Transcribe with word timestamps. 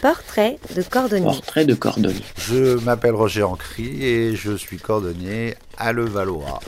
Portrait 0.00 0.58
de 0.74 0.82
cordonnier. 0.82 1.24
Portrait 1.24 1.64
de 1.66 1.74
cordonnier. 1.74 2.24
Je 2.38 2.82
m'appelle 2.82 3.14
Roger 3.14 3.42
Ancry 3.42 4.02
et 4.02 4.34
je 4.34 4.56
suis 4.56 4.78
cordonnier 4.78 5.54
à 5.76 5.92
Levallois. 5.92 6.60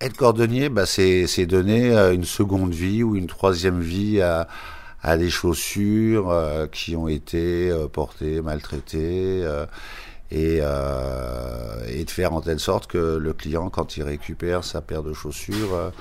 Être 0.00 0.16
cordonnier, 0.16 0.70
bah, 0.70 0.86
c'est 0.86 1.46
donner 1.46 1.92
euh, 1.92 2.12
une 2.12 2.24
seconde 2.24 2.74
vie 2.74 3.04
ou 3.04 3.14
une 3.14 3.28
troisième 3.28 3.80
vie 3.80 4.20
à, 4.20 4.48
à 5.02 5.16
des 5.16 5.30
chaussures 5.30 6.30
euh, 6.30 6.66
qui 6.66 6.96
ont 6.96 7.06
été 7.06 7.70
euh, 7.70 7.86
portées, 7.86 8.42
maltraitées, 8.42 9.44
et, 10.30 10.56
et 10.56 12.04
de 12.04 12.10
faire 12.10 12.32
en 12.32 12.40
telle 12.40 12.58
sorte 12.58 12.86
que 12.86 13.16
le 13.16 13.32
client, 13.32 13.70
quand 13.70 13.96
il 13.96 14.02
récupère 14.02 14.64
sa 14.64 14.80
paire 14.80 15.02
de 15.02 15.12
chaussures, 15.12 15.92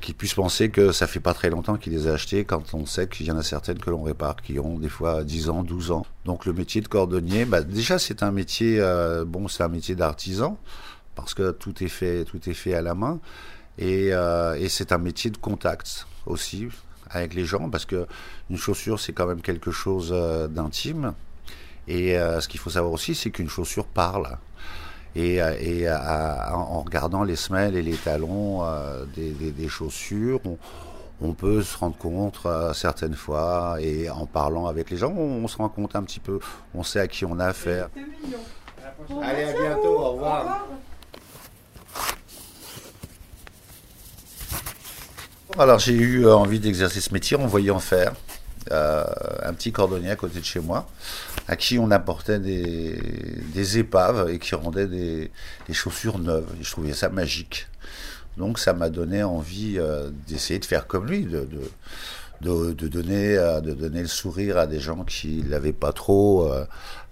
qu'il 0.00 0.14
puisse 0.14 0.34
penser 0.34 0.70
que 0.70 0.90
ça 0.90 1.06
fait 1.06 1.20
pas 1.20 1.34
très 1.34 1.50
longtemps 1.50 1.76
qu'il 1.76 1.92
les 1.92 2.08
a 2.08 2.14
achetées, 2.14 2.44
quand 2.44 2.74
on 2.74 2.86
sait 2.86 3.08
qu'il 3.08 3.26
y 3.26 3.30
en 3.30 3.36
a 3.36 3.42
certaines 3.42 3.78
que 3.78 3.90
l'on 3.90 4.02
répare, 4.02 4.36
qui 4.36 4.58
ont 4.58 4.78
des 4.78 4.88
fois 4.88 5.22
10 5.22 5.50
ans, 5.50 5.62
12 5.62 5.92
ans. 5.92 6.06
Donc 6.24 6.46
le 6.46 6.52
métier 6.52 6.80
de 6.80 6.88
cordonnier, 6.88 7.44
bah, 7.44 7.62
déjà 7.62 7.98
c'est 7.98 8.22
un 8.22 8.32
métier, 8.32 8.82
bon, 9.26 9.48
c'est 9.48 9.62
un 9.62 9.68
métier 9.68 9.94
d'artisan 9.94 10.58
parce 11.18 11.34
que 11.34 11.50
tout 11.50 11.82
est 11.82 11.88
fait, 11.88 12.24
tout 12.24 12.48
est 12.48 12.54
fait 12.54 12.74
à 12.74 12.80
la 12.80 12.94
main. 12.94 13.18
Et, 13.76 14.10
euh, 14.12 14.54
et 14.54 14.68
c'est 14.68 14.92
un 14.92 14.98
métier 14.98 15.30
de 15.30 15.36
contact 15.36 16.06
aussi 16.26 16.68
avec 17.10 17.34
les 17.34 17.44
gens, 17.44 17.70
parce 17.70 17.86
que 17.86 18.06
une 18.50 18.56
chaussure 18.56 19.00
c'est 19.00 19.12
quand 19.12 19.26
même 19.26 19.40
quelque 19.40 19.72
chose 19.72 20.10
euh, 20.12 20.46
d'intime. 20.46 21.14
Et 21.88 22.16
euh, 22.16 22.40
ce 22.40 22.48
qu'il 22.48 22.60
faut 22.60 22.70
savoir 22.70 22.92
aussi, 22.92 23.14
c'est 23.14 23.30
qu'une 23.30 23.48
chaussure 23.48 23.86
parle. 23.86 24.38
Et, 25.16 25.36
et 25.36 25.90
en 25.90 26.82
regardant 26.82 27.24
les 27.24 27.34
semelles 27.34 27.74
et 27.74 27.82
les 27.82 27.96
talons 27.96 28.62
des, 29.16 29.68
chaussures, 29.68 30.40
on, 31.20 31.32
peut 31.32 31.62
se 31.62 31.76
rendre 31.76 31.96
compte 31.96 32.46
certaines 32.72 33.16
fois, 33.16 33.78
et 33.80 34.08
en 34.10 34.26
parlant 34.26 34.66
avec 34.66 34.90
les 34.90 34.96
gens, 34.96 35.10
on, 35.10 35.48
se 35.48 35.56
rend 35.56 35.70
compte 35.70 35.96
un 35.96 36.04
petit 36.04 36.20
peu, 36.20 36.38
on 36.72 36.84
sait 36.84 37.00
à 37.00 37.08
qui 37.08 37.24
on 37.24 37.40
a 37.40 37.46
affaire. 37.46 37.88
Allez, 39.20 39.44
à 39.44 39.52
bientôt, 39.54 39.98
au 39.98 40.12
revoir. 40.12 40.68
Alors 45.58 45.80
j'ai 45.80 45.94
eu 45.94 46.24
euh, 46.24 46.36
envie 46.36 46.60
d'exercer 46.60 47.00
ce 47.00 47.12
métier 47.12 47.36
en 47.36 47.46
voyant 47.46 47.80
faire 47.80 48.12
euh, 48.70 49.04
un 49.42 49.52
petit 49.52 49.72
cordonnier 49.72 50.10
à 50.10 50.16
côté 50.16 50.40
de 50.40 50.44
chez 50.44 50.60
moi, 50.60 50.88
à 51.46 51.56
qui 51.56 51.78
on 51.78 51.90
apportait 51.90 52.38
des, 52.38 53.78
épaves 53.78 54.30
et 54.30 54.38
qui 54.38 54.54
rendait 54.54 54.86
des, 54.86 55.30
chaussures 55.72 56.18
neuves. 56.18 56.48
Je 56.60 56.70
trouvais 56.70 56.92
ça 56.92 57.08
magique. 57.08 57.66
Donc 58.36 58.58
ça 58.58 58.72
m'a 58.72 58.88
donné 58.88 59.22
envie 59.22 59.76
euh, 59.78 60.10
d'essayer 60.28 60.58
de 60.58 60.64
faire 60.64 60.86
comme 60.86 61.06
lui, 61.06 61.26
euh, 61.32 61.44
de 62.40 62.88
donner 62.88 64.02
le 64.02 64.06
sourire 64.06 64.58
à 64.58 64.66
des 64.66 64.80
gens 64.80 65.04
qui 65.04 65.42
l'avaient 65.48 65.72
pas 65.72 65.92
trop 65.92 66.50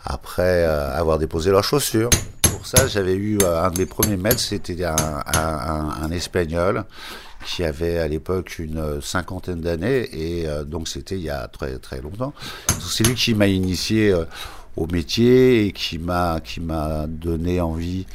après 0.05 0.64
avoir 0.64 1.19
déposé 1.19 1.50
leurs 1.50 1.64
chaussures. 1.64 2.10
Pour 2.52 2.66
ça, 2.66 2.86
j'avais 2.86 3.14
eu 3.14 3.39
un 3.44 3.70
de 3.70 3.78
mes 3.78 3.86
premiers 3.86 4.16
maîtres, 4.16 4.41
c'était 4.41 4.84
un, 4.84 6.11
Espagnol 6.11 6.84
qui 7.44 7.64
avait 7.64 7.98
à 7.98 8.08
l'époque 8.08 8.58
une 8.58 9.00
cinquantaine 9.00 9.61
d'années 9.61 10.08
et 10.12 10.48
euh, 10.48 10.64
donc 10.64 10.88
c'était 10.88 11.16
il 11.16 11.22
y 11.22 11.30
a 11.30 11.47
très 11.47 11.78
très 11.78 12.00
longtemps. 12.00 12.33
C'est 12.80 13.06
lui 13.06 13.14
qui 13.14 13.34
m'a 13.34 13.47
initié 13.47 14.11
euh, 14.11 14.25
au 14.77 14.86
métier 14.86 15.66
et 15.66 15.72
qui 15.72 15.98
m'a 15.98 16.41
qui 16.41 16.61
m'a 16.61 17.06
donné 17.06 17.61
envie 17.61 18.06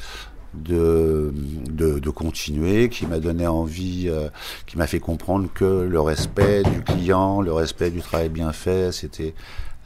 de, 0.53 1.33
de, 1.69 2.09
continuer, 2.09 2.89
qui 2.89 3.07
m'a 3.07 3.19
donné 3.19 3.47
envie, 3.47 4.09
euh, 4.09 4.27
qui 4.67 4.77
m'a 4.77 4.85
fait 4.85 4.99
comprendre 4.99 5.47
que 5.53 5.63
le 5.63 6.01
respect 6.01 6.63
du 6.63 6.81
client, 6.81 7.41
le 7.41 7.53
respect 7.53 7.89
du 7.89 8.01
travail 8.01 8.27
bien 8.27 8.51
fait, 8.51 8.91
c'était 8.91 9.33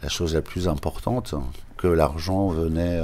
la 0.02 0.09
chose 0.09 0.34
la 0.34 0.41
plus 0.41 0.68
importante, 0.68 1.36
que 1.78 1.88
l'argent 1.88 2.47
venait 2.47 3.00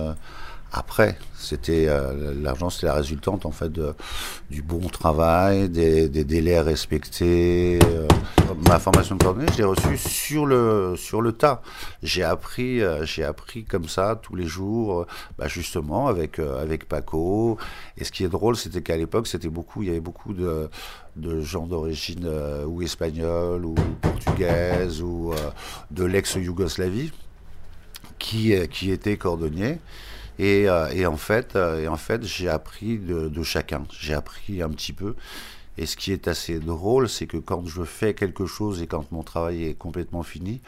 après. 0.71 1.17
C'était 1.35 1.87
euh, 1.87 2.33
l'argent, 2.39 2.69
c'était 2.69 2.85
la 2.85 2.93
résultante 2.93 3.45
en 3.45 3.51
fait 3.51 3.71
du 4.49 4.61
bon 4.61 4.87
travail, 4.87 5.69
des, 5.69 6.07
délais 6.07 6.61
respectés. 6.61 7.79
Euh, 7.83 8.07
ma 8.69 8.79
formation 8.79 9.15
de 9.15 9.23
coordonnée, 9.23 9.51
je 9.51 9.57
l'ai 9.57 9.63
reçue 9.63 9.97
sur 9.97 10.45
le 10.45 10.93
sur 10.95 11.21
le 11.21 11.31
tas. 11.31 11.61
J'ai 12.03 12.23
appris, 12.23 12.81
euh, 12.81 13.05
j'ai 13.05 13.23
appris 13.23 13.65
comme 13.65 13.87
ça 13.87 14.19
tous 14.21 14.35
les 14.35 14.45
jours, 14.45 15.07
bah, 15.37 15.47
justement 15.47 16.07
avec 16.07 16.39
avec 16.39 16.87
Paco. 16.87 17.57
Et 17.97 18.03
ce 18.03 18.11
qui 18.11 18.23
est 18.23 18.29
drôle, 18.29 18.55
c'était 18.55 18.81
qu'à 18.81 18.95
l'époque, 18.95 19.27
c'était 19.27 19.49
beaucoup, 19.49 19.81
il 19.81 19.87
y 19.87 19.91
avait 19.91 19.99
beaucoup 19.99 20.33
de 20.33 20.69
de 21.17 21.41
gens 21.41 21.65
d'origine 21.65 22.29
ou 22.67 22.81
espagnole 22.81 23.65
ou 23.65 23.75
portugaise 23.99 25.01
ou 25.01 25.33
de 25.89 26.05
l'ex-Yougoslavie 26.05 27.11
qui 28.19 28.55
qui 28.69 28.91
étaient 28.91 29.17
cordonniers. 29.17 29.79
Et, 30.41 30.67
euh, 30.67 30.89
et, 30.91 31.05
en 31.05 31.17
fait, 31.17 31.55
euh, 31.55 31.87
en 31.87 31.97
fait, 31.97 32.25
j'ai 32.25 32.49
appris 32.49 32.97
de, 32.97 33.43
chacun. 33.43 33.83
J'ai 33.91 34.15
appris 34.15 34.63
un 34.63 34.69
petit 34.69 34.91
peu. 34.91 35.15
Et 35.77 35.85
ce 35.85 35.95
qui 35.95 36.11
est 36.11 36.27
assez 36.27 36.59
drôle, 36.59 37.07
c'est 37.09 37.27
que 37.27 37.37
quand 37.37 37.63
je 37.67 37.83
fais 37.83 38.15
quelque 38.15 38.47
chose 38.47 38.81
et 38.81 38.87
quand 38.87 39.11
mon 39.11 39.21
travail 39.21 39.65
est 39.65 39.75
complètement 39.75 40.23
fini, 40.23 40.59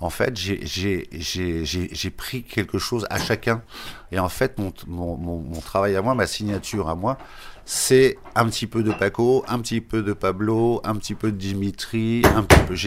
en 0.00 0.08
fait, 0.08 0.34
j'ai 0.38 2.10
pris 2.16 2.42
quelque 2.44 2.78
chose 2.78 3.06
à 3.10 3.18
chacun. 3.18 3.62
Et 4.10 4.18
en 4.18 4.30
fait, 4.30 4.58
mon, 4.58 4.72
mon, 4.88 5.60
travail 5.60 5.96
à 5.96 6.00
moi, 6.00 6.14
ma 6.14 6.26
signature 6.26 6.88
à 6.88 6.94
moi, 6.94 7.18
c'est 7.66 8.16
un 8.34 8.46
petit 8.46 8.66
peu 8.66 8.82
de 8.82 8.90
Paco, 8.90 9.44
un 9.48 9.58
petit 9.58 9.82
peu 9.82 10.02
de 10.02 10.14
Pablo, 10.14 10.80
un 10.82 10.96
petit 10.96 11.14
peu 11.14 11.30
de 11.30 11.36
Dimitri. 11.36 12.22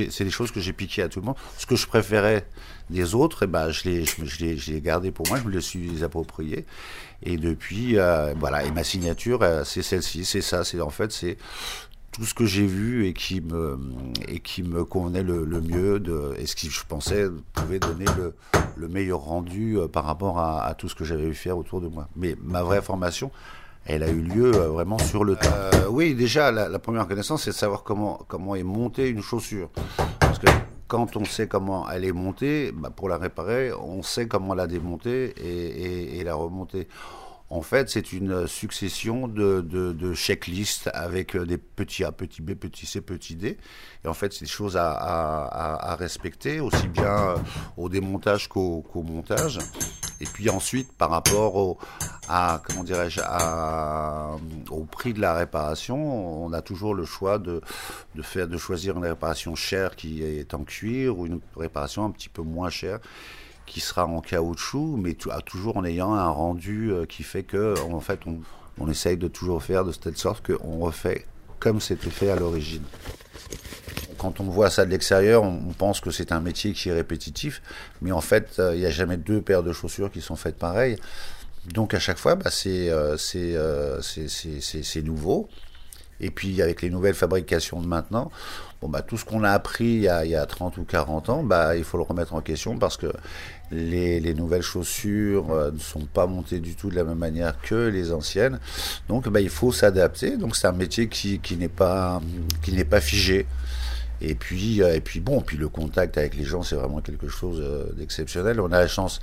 C'est 0.10 0.24
des 0.24 0.32
choses 0.32 0.52
que 0.52 0.60
j'ai 0.60 0.74
piquées 0.74 1.04
à 1.04 1.10
tout 1.10 1.20
le 1.20 1.28
monde. 1.28 1.38
Ce 1.60 1.68
que 1.68 1.76
je 1.76 1.86
préférais 1.86 2.48
des 2.90 3.16
autres, 3.16 3.44
eh 3.44 3.48
ben, 3.48 3.72
je 3.72 3.84
les, 3.86 4.06
je, 4.06 4.78
gardé 4.80 5.12
pour 5.12 5.28
moi, 5.28 5.38
je 5.38 5.44
me 5.48 5.52
les 5.52 5.62
suis 5.62 6.04
approprié. 6.04 6.66
Et 7.24 7.38
depuis, 7.38 7.98
euh, 7.98 8.34
voilà. 8.38 8.64
Et 8.64 8.72
ma 8.72 8.84
signature, 8.84 9.42
euh, 9.42 9.64
c'est 9.64 9.82
celle-ci, 9.82 10.26
c'est 10.26 10.42
ça. 10.42 10.64
C'est 10.64 10.82
en 10.82 10.90
fait, 10.90 11.12
c'est 11.12 11.38
tout 12.12 12.26
ce 12.26 12.34
que 12.34 12.46
j'ai 12.46 12.66
vu 12.66 13.08
et 13.08 13.14
qui 13.14 13.42
me 13.42 13.80
et 14.28 14.40
qui 14.40 14.62
me 14.62 14.86
convenait 14.86 15.24
le, 15.24 15.46
le, 15.46 15.62
mieux 15.62 16.00
de 16.00 16.36
et 16.38 16.46
ce 16.46 16.56
qui 16.56 16.70
je 16.70 16.82
pensais 16.88 17.26
pouvait 17.54 17.80
donner 17.80 18.06
le, 18.18 18.36
le 18.76 18.88
meilleur 18.88 19.20
rendu 19.20 19.80
euh, 19.80 19.88
par 19.88 20.06
rapport 20.06 20.38
à, 20.40 20.76
tout 20.78 20.90
ce 20.90 20.96
que 20.96 21.06
j'avais 21.06 21.26
vu 21.26 21.34
faire 21.34 21.58
autour 21.58 21.82
de 21.82 21.88
moi. 21.88 22.08
Mais 22.16 22.36
ma 22.44 22.62
vraie 22.62 22.82
formation, 22.82 23.32
elle 23.86 24.04
a 24.04 24.10
eu 24.10 24.22
lieu 24.22 24.52
vraiment 24.52 25.00
sur 25.00 25.24
le 25.24 25.36
tas. 25.36 25.72
Oui, 25.90 26.14
déjà 26.14 26.52
la, 26.52 26.70
la 26.70 26.80
première 26.80 27.08
connaissance, 27.08 27.44
c'est 27.44 27.52
de 27.52 27.56
savoir 27.56 27.84
comment 27.84 28.20
comment 28.28 28.56
est 28.56 28.64
montée 28.64 29.08
une 29.10 29.22
chaussure, 29.22 29.70
parce 30.20 30.38
que 30.38 30.48
quand 30.88 31.18
on 31.18 31.26
sait 31.26 31.48
comment 31.48 31.90
elle 31.90 32.06
est 32.06 32.12
montée, 32.12 32.72
bah, 32.72 32.90
pour 32.90 33.10
la 33.10 33.18
réparer, 33.18 33.72
on 33.74 34.04
sait 34.04 34.28
comment 34.28 34.54
la 34.54 34.68
démonter 34.68 35.34
et, 36.18 36.24
la 36.24 36.36
remonter. 36.36 36.88
En 37.50 37.62
fait, 37.62 37.90
c'est 37.90 38.14
une 38.14 38.48
succession 38.48 39.28
de, 39.28 39.62
de, 39.62 39.94
de 39.94 40.14
checklists 40.16 40.90
avec 40.94 41.38
des 41.38 41.58
petits 41.58 42.04
A, 42.04 42.12
petits 42.12 42.42
B, 42.42 42.54
petits 42.54 42.88
C, 42.88 43.02
petits 43.02 43.36
D. 43.36 43.58
Et 44.04 44.08
en 44.08 44.14
fait, 44.14 44.34
c'est 44.34 44.46
des 44.46 44.52
choses 44.52 44.76
à, 44.76 45.96
respecter, 46.00 46.60
aussi 46.60 46.88
bien 46.88 47.36
au 47.78 47.90
démontage 47.90 48.50
qu'au 48.50 48.82
qu 48.82 49.00
montage. 49.00 49.60
Et 50.20 50.26
puis 50.26 50.50
ensuite, 50.50 50.92
par 50.94 51.12
rapport 51.12 51.56
au, 51.56 51.78
à, 52.29 52.61
comment 52.66 52.84
dirais-je, 52.84 53.22
au 54.72 54.84
prix 54.85 55.13
de 55.13 55.22
la 55.22 55.34
réparation, 55.34 56.45
on 56.45 56.53
a 56.53 56.61
toujours 56.61 56.95
le 56.95 57.06
choix 57.06 57.39
de, 57.39 57.61
faire, 58.22 58.47
de 58.47 58.57
choisir 58.57 58.97
une 58.97 59.06
réparation 59.06 59.56
chère 59.56 59.95
qui 59.95 60.23
est 60.23 60.53
en 60.53 60.63
cuir 60.63 61.17
ou 61.17 61.25
une 61.25 61.41
réparation 61.56 62.06
un 62.06 62.11
petit 62.11 62.29
peu 62.29 62.41
moins 62.41 62.69
chère 62.69 63.00
qui 63.66 63.79
sera 63.79 64.06
en 64.06 64.22
caoutchouc, 64.22 64.97
mais 64.97 65.16
toujours 65.45 65.78
en 65.78 65.85
ayant 65.85 66.13
un 66.13 66.28
rendu 66.28 66.91
euh, 66.91 67.06
qui 67.06 67.23
fait 67.23 67.44
que, 67.44 67.75
en 67.81 68.01
fait, 68.01 68.19
on, 68.25 68.40
on 68.78 68.90
essaye 68.90 69.17
de 69.17 69.29
toujours 69.29 69.64
faire 69.64 69.85
de 69.85 69.91
telle 69.93 70.17
sorte 70.17 70.46
qu'on 70.46 70.79
refait 70.79 71.26
comme 71.59 71.79
c'était 71.79 72.09
fait 72.09 72.29
à 72.29 72.35
l'origine. 72.35 72.84
Quand 74.17 74.41
on 74.41 74.43
voit 74.43 74.69
ça 74.69 74.85
de 74.85 74.91
l'extérieur, 74.91 75.43
on 75.43 75.72
pense 75.78 76.02
que 76.02 76.11
c'est 76.11 76.34
un 76.34 76.41
métier 76.41 76.73
qui 76.73 76.90
est 76.90 76.93
répétitif, 76.93 77.61
mais 78.02 78.11
en 78.11 78.19
fait, 78.19 78.59
euh, 78.59 78.76
il 78.76 78.81
n'y 78.81 78.85
a 78.85 78.90
jamais 78.90 79.16
deux 79.16 79.41
paires 79.41 79.64
de 79.64 79.72
chaussures 79.72 80.11
qui 80.11 80.19
sont 80.19 80.35
faites 80.35 80.58
pareilles. 80.58 80.97
Donc 81.72 81.94
à 81.94 82.00
chaque 82.00 82.18
fois, 82.18 82.36
bah, 82.36 82.50
c'est 82.52 82.90
euh, 82.90 83.18
euh, 83.36 85.02
nouveau. 85.04 85.48
Et 86.20 86.30
puis 86.30 86.62
avec 86.62 86.82
les 86.82 86.90
nouvelles 86.90 87.16
fabrications 87.16 87.82
de 87.82 87.88
maintenant, 87.88 88.32
bah, 88.88 89.02
tout 89.02 89.18
ce 89.18 89.26
qu'on 89.26 89.44
a 89.44 89.52
appris 89.52 89.86
il 89.86 90.02
y 90.02 90.08
a, 90.08 90.26
il 90.26 90.32
y 90.32 90.36
a 90.36 90.46
30 90.46 90.78
ou 90.78 90.84
40 90.84 91.30
ans, 91.30 91.44
bah, 91.44 91.76
il 91.76 91.84
faut 91.84 91.98
le 91.98 92.04
remettre 92.04 92.34
en 92.34 92.42
question 92.42 92.78
parce 92.78 92.98
que 92.98 93.12
les, 93.72 94.20
les 94.20 94.34
nouvelles 94.34 94.62
chaussures 94.62 95.52
euh, 95.52 95.72
ne 95.72 95.80
sont 95.80 96.06
pas 96.06 96.28
montées 96.28 96.60
du 96.60 96.76
tout 96.76 96.90
de 96.90 96.96
la 96.96 97.04
même 97.04 97.18
manière 97.18 97.60
que 97.62 97.88
les 97.88 98.12
anciennes. 98.12 98.60
Donc 99.08 99.26
il 99.40 99.50
faut 99.50 99.72
s'adapter. 99.72 100.38
Donc 100.38 100.56
c'est 100.56 100.68
un 100.68 100.74
métier 100.74 101.08
qui, 101.08 101.40
n'est 101.58 101.68
pas, 101.68 102.22
figé. 103.02 103.46
Et 104.22 104.36
puis, 104.36 104.80
et 104.80 105.02
puis 105.02 105.20
bon, 105.20 105.42
puis 105.42 105.58
le 105.58 105.68
contact 105.68 106.18
avec 106.18 106.36
les 106.36 106.46
gens, 106.46 106.64
c'est 106.64 106.76
vraiment 106.76 107.02
quelque 107.02 107.28
chose 107.28 107.62
d'exceptionnel. 107.98 108.62
On 108.62 108.72
a 108.72 108.80
la 108.80 108.88
chance 108.88 109.20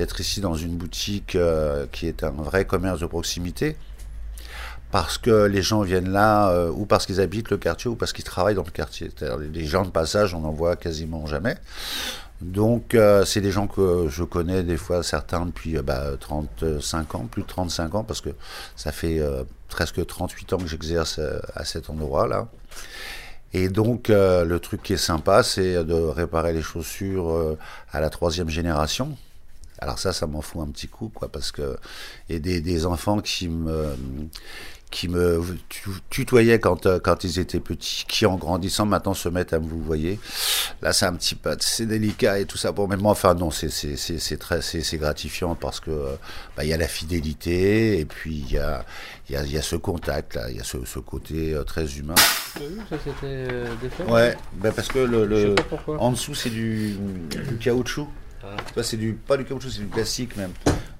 d'être 0.00 0.20
ici 0.20 0.40
dans 0.40 0.54
une 0.54 0.76
boutique 0.76 1.36
qui 1.92 2.06
est 2.06 2.24
un 2.24 2.30
vrai 2.30 2.64
commerce 2.64 3.00
de 3.00 3.06
proximité 3.06 3.76
parce 4.90 5.18
que 5.18 5.44
les 5.44 5.62
gens 5.62 5.82
viennent 5.82 6.10
là 6.10 6.50
euh, 6.50 6.70
ou 6.70 6.84
parce 6.84 7.06
qu'ils 7.06 7.20
habitent 7.20 7.50
le 7.50 7.58
quartier 7.58 7.90
ou 7.90 7.94
parce 7.94 8.12
qu'ils 8.12 8.24
travaillent 8.24 8.54
dans 8.54 8.64
le 8.64 8.70
quartier. 8.70 9.10
Les 9.52 9.64
gens 9.64 9.84
de 9.84 9.90
passage, 9.90 10.34
on 10.34 10.40
n'en 10.40 10.52
voit 10.52 10.76
quasiment 10.76 11.26
jamais. 11.26 11.56
Donc 12.40 12.94
euh, 12.94 13.24
c'est 13.24 13.42
des 13.42 13.50
gens 13.50 13.66
que 13.66 14.06
je 14.08 14.24
connais 14.24 14.62
des 14.62 14.78
fois 14.78 15.02
certains 15.02 15.44
depuis 15.44 15.76
euh, 15.76 15.82
bah, 15.82 16.16
35 16.18 17.14
ans, 17.14 17.26
plus 17.30 17.42
de 17.42 17.46
35 17.46 17.94
ans 17.94 18.04
parce 18.04 18.20
que 18.20 18.30
ça 18.76 18.92
fait 18.92 19.20
presque 19.68 20.04
38 20.04 20.54
ans 20.54 20.58
que 20.58 20.66
j'exerce 20.66 21.20
à 21.54 21.64
cet 21.64 21.90
endroit-là. 21.90 22.48
Et 23.52 23.68
donc 23.68 24.08
le 24.08 24.58
truc 24.58 24.82
qui 24.82 24.94
est 24.94 24.96
sympa, 24.96 25.42
c'est 25.42 25.84
de 25.84 25.94
réparer 25.94 26.52
les 26.52 26.62
chaussures 26.62 27.56
à 27.92 28.00
la 28.00 28.08
troisième 28.08 28.48
génération. 28.48 29.16
Alors 29.80 29.98
ça, 29.98 30.12
ça 30.12 30.26
m'en 30.26 30.42
fout 30.42 30.62
un 30.62 30.70
petit 30.70 30.88
coup, 30.88 31.10
quoi, 31.12 31.28
parce 31.28 31.52
que 31.52 31.76
et 32.28 32.38
des, 32.38 32.60
des 32.60 32.86
enfants 32.86 33.20
qui 33.20 33.48
me 33.48 33.94
qui 34.90 35.06
me 35.06 35.40
tutoyaient 36.10 36.58
quand, 36.58 36.86
euh, 36.86 36.98
quand 36.98 37.22
ils 37.22 37.38
étaient 37.38 37.60
petits, 37.60 38.04
qui 38.08 38.26
en 38.26 38.34
grandissant 38.36 38.86
maintenant 38.86 39.14
se 39.14 39.28
mettent 39.28 39.52
à 39.52 39.60
me 39.60 39.68
vous 39.68 39.80
voyez. 39.82 40.18
Là, 40.82 40.92
c'est 40.92 41.06
un 41.06 41.12
petit 41.12 41.36
peu, 41.36 41.56
c'est 41.60 41.86
délicat 41.86 42.40
et 42.40 42.44
tout 42.44 42.58
ça. 42.58 42.72
Bon, 42.72 42.88
mais 42.88 42.96
moi, 42.96 43.12
enfin, 43.12 43.34
non, 43.34 43.52
c'est, 43.52 43.70
c'est, 43.70 43.96
c'est, 43.96 44.36
très, 44.36 44.62
c'est, 44.62 44.82
c'est 44.82 44.98
gratifiant 44.98 45.54
parce 45.54 45.78
que, 45.78 45.90
euh, 45.92 46.16
bah, 46.56 46.64
il 46.64 46.70
y 46.70 46.72
a 46.72 46.76
la 46.76 46.88
fidélité 46.88 48.00
et 48.00 48.04
puis 48.04 48.44
il 48.48 48.52
y 48.52 48.58
a, 48.58 48.84
il 49.28 49.34
y 49.34 49.36
a, 49.36 49.44
y 49.44 49.56
a 49.56 49.62
ce 49.62 49.76
contact 49.76 50.34
là, 50.34 50.50
il 50.50 50.56
y 50.56 50.60
a 50.60 50.64
ce, 50.64 50.78
ce 50.84 50.98
côté 50.98 51.54
euh, 51.54 51.62
très 51.62 51.86
humain. 51.96 52.16
Ça 52.16 52.96
c'était 53.04 53.46
défait 53.80 54.02
Ouais, 54.10 54.36
ben 54.54 54.72
parce 54.72 54.88
que 54.88 54.98
le, 54.98 55.24
le 55.24 55.54
en 55.86 56.10
dessous 56.10 56.34
c'est 56.34 56.50
du, 56.50 56.96
du 57.48 57.58
caoutchouc. 57.60 58.08
Ah. 58.42 58.82
c'est 58.82 58.96
du, 58.96 59.12
pas 59.14 59.36
du 59.36 59.44
caoutchouc, 59.44 59.70
c'est 59.70 59.80
du 59.80 59.86
plastique 59.86 60.36
même. 60.36 60.52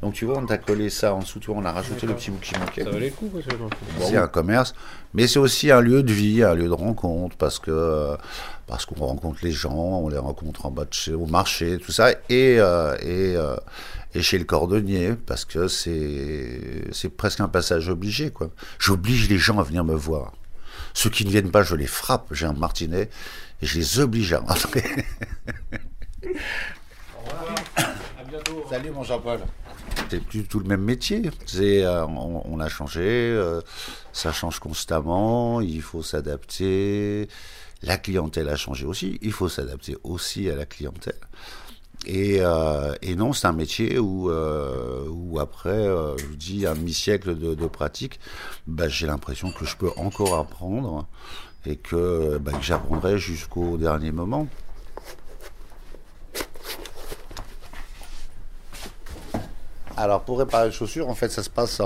Donc 0.03 0.15
tu 0.15 0.25
vois, 0.25 0.39
on 0.39 0.47
t'a 0.47 0.59
collé 0.59 0.89
ça 0.91 1.15
en 1.15 1.21
dessous, 1.21 1.41
tu 1.41 1.51
vois, 1.51 1.61
on 1.61 1.65
a 1.65 1.73
rajouté 1.73 2.07
le 2.07 2.15
petit 2.15 2.31
bout 2.31 2.39
qui 2.39 2.59
manquait. 2.59 2.85
Ça 2.85 2.91
valait 2.91 3.11
le 3.11 3.15
coup, 3.15 3.31
C'est 4.01 4.17
un 4.17 4.29
commerce, 4.29 4.75
mais 5.15 5.27
c'est 5.27 5.39
aussi 5.39 5.71
un 5.71 5.81
lieu 5.81 6.03
de 6.03 6.13
vie, 6.13 6.43
un 6.43 6.55
lieu 6.55 6.69
de 6.69 6.73
rencontre, 6.73 7.37
parce 7.37 7.59
que 7.59 8.17
parce 8.67 8.87
qu'on 8.87 9.05
rencontre 9.05 9.41
les 9.43 9.53
gens, 9.53 9.75
on 9.75 10.09
les 10.09 10.19
rencontre 10.19 10.67
en 10.67 10.71
bas 10.71 10.85
de 10.85 10.93
chez, 10.95 11.13
au 11.13 11.27
marché, 11.27 11.79
tout 11.79 11.93
ça, 11.93 12.13
et 12.29 12.59
euh, 12.59 12.97
et, 13.03 13.37
euh, 13.37 13.57
et 14.15 14.23
chez 14.23 14.39
le 14.39 14.45
cordonnier, 14.45 15.15
parce 15.27 15.45
que 15.45 15.69
c'est 15.69 16.85
c'est 16.93 17.11
presque 17.11 17.41
un 17.41 17.49
passage 17.49 17.89
obligé, 17.89 18.31
quoi. 18.31 18.51
J'oblige 18.79 19.29
les 19.29 19.39
gens 19.39 19.59
à 19.59 19.63
venir 19.63 19.85
me 19.85 19.95
voir. 19.95 20.33
Ceux 20.95 21.11
qui 21.11 21.25
ne 21.25 21.31
viennent 21.31 21.51
pas, 21.51 21.63
je 21.63 21.75
les 21.75 21.87
frappe. 21.87 22.27
J'ai 22.33 22.47
un 22.47 22.53
martinet 22.53 23.09
et 23.63 23.67
je 23.67 23.79
les 23.79 24.01
oblige 24.01 24.33
à 24.33 24.41
rentrer. 24.41 24.85
Salut 28.70 28.90
mon 28.90 29.02
Jean-Paul. 29.02 29.40
C'est 30.08 30.22
plus 30.25 30.44
tout 30.44 30.58
le 30.58 30.67
même 30.67 30.82
métier. 30.82 31.31
C'est, 31.46 31.84
euh, 31.84 32.06
on, 32.06 32.61
a 32.61 32.69
changé, 32.69 33.00
euh, 33.02 33.61
ça 34.12 34.32
change 34.32 34.58
constamment, 34.58 35.61
il 35.61 35.82
faut 35.82 36.02
s'adapter. 36.02 37.28
La 37.82 37.96
clientèle 37.96 38.49
a 38.49 38.56
changé 38.56 38.84
aussi, 38.84 39.19
il 39.22 39.32
faut 39.32 39.49
s'adapter 39.49 39.96
aussi 40.05 40.50
à 40.50 40.56
la 40.56 40.67
clientèle. 40.67 41.19
Et, 42.06 42.38
euh, 42.40 42.94
et 43.02 43.14
non, 43.14 43.32
c'est 43.32 43.46
un 43.46 43.52
métier 43.52 43.99
où, 43.99 44.31
où 44.31 45.38
après, 45.40 45.84
je 46.19 46.26
vous 46.26 46.37
dis, 46.37 46.67
un 46.67 46.75
demi-siècle 46.75 47.37
de, 47.38 47.55
de, 47.55 47.67
pratique, 47.67 48.20
bah, 48.67 48.88
j'ai 48.88 49.06
l'impression 49.06 49.50
que 49.52 49.64
je 49.64 49.76
peux 49.76 49.90
encore 49.96 50.34
apprendre 50.38 51.06
et 51.67 51.76
que, 51.76 52.38
bah, 52.38 52.52
que 52.52 52.62
j'apprendrai 52.62 53.19
jusqu'au 53.19 53.76
dernier 53.76 54.12
moment. 54.12 54.49
Alors 60.00 60.23
pour 60.23 60.38
réparer 60.38 60.69
les 60.69 60.73
chaussures, 60.73 61.11
en 61.11 61.14
fait, 61.14 61.29
ça 61.29 61.43
se 61.43 61.50
passe 61.50 61.82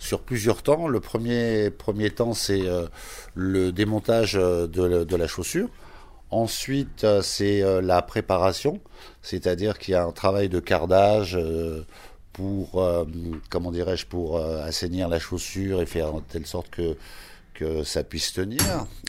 sur 0.00 0.20
plusieurs 0.20 0.62
temps. 0.64 0.88
Le 0.88 0.98
premier, 0.98 1.70
temps, 2.10 2.34
c'est 2.34 2.66
euh, 2.66 2.86
le 3.36 3.70
démontage 3.70 4.34
euh, 4.34 4.66
de, 4.66 5.16
la 5.16 5.26
chaussure. 5.28 5.68
Ensuite, 6.30 7.04
euh, 7.04 7.22
c'est 7.22 7.62
la 7.80 8.02
préparation, 8.02 8.80
c'est-à-dire 9.22 9.78
qu'il 9.78 9.92
y 9.92 9.94
a 9.94 10.02
un 10.02 10.10
travail 10.10 10.48
de 10.48 10.58
cardage 10.58 11.38
pour, 12.32 12.84
comment 13.50 13.70
dirais-je, 13.70 14.06
pour 14.06 14.38
assainir 14.40 15.08
la 15.08 15.20
chaussure 15.20 15.80
et 15.80 15.86
faire 15.86 16.14
en 16.14 16.20
telle 16.20 16.46
sorte 16.46 16.70
que 16.70 16.96
que 17.54 17.82
ça 17.82 18.04
puisse 18.04 18.32
tenir. 18.32 18.60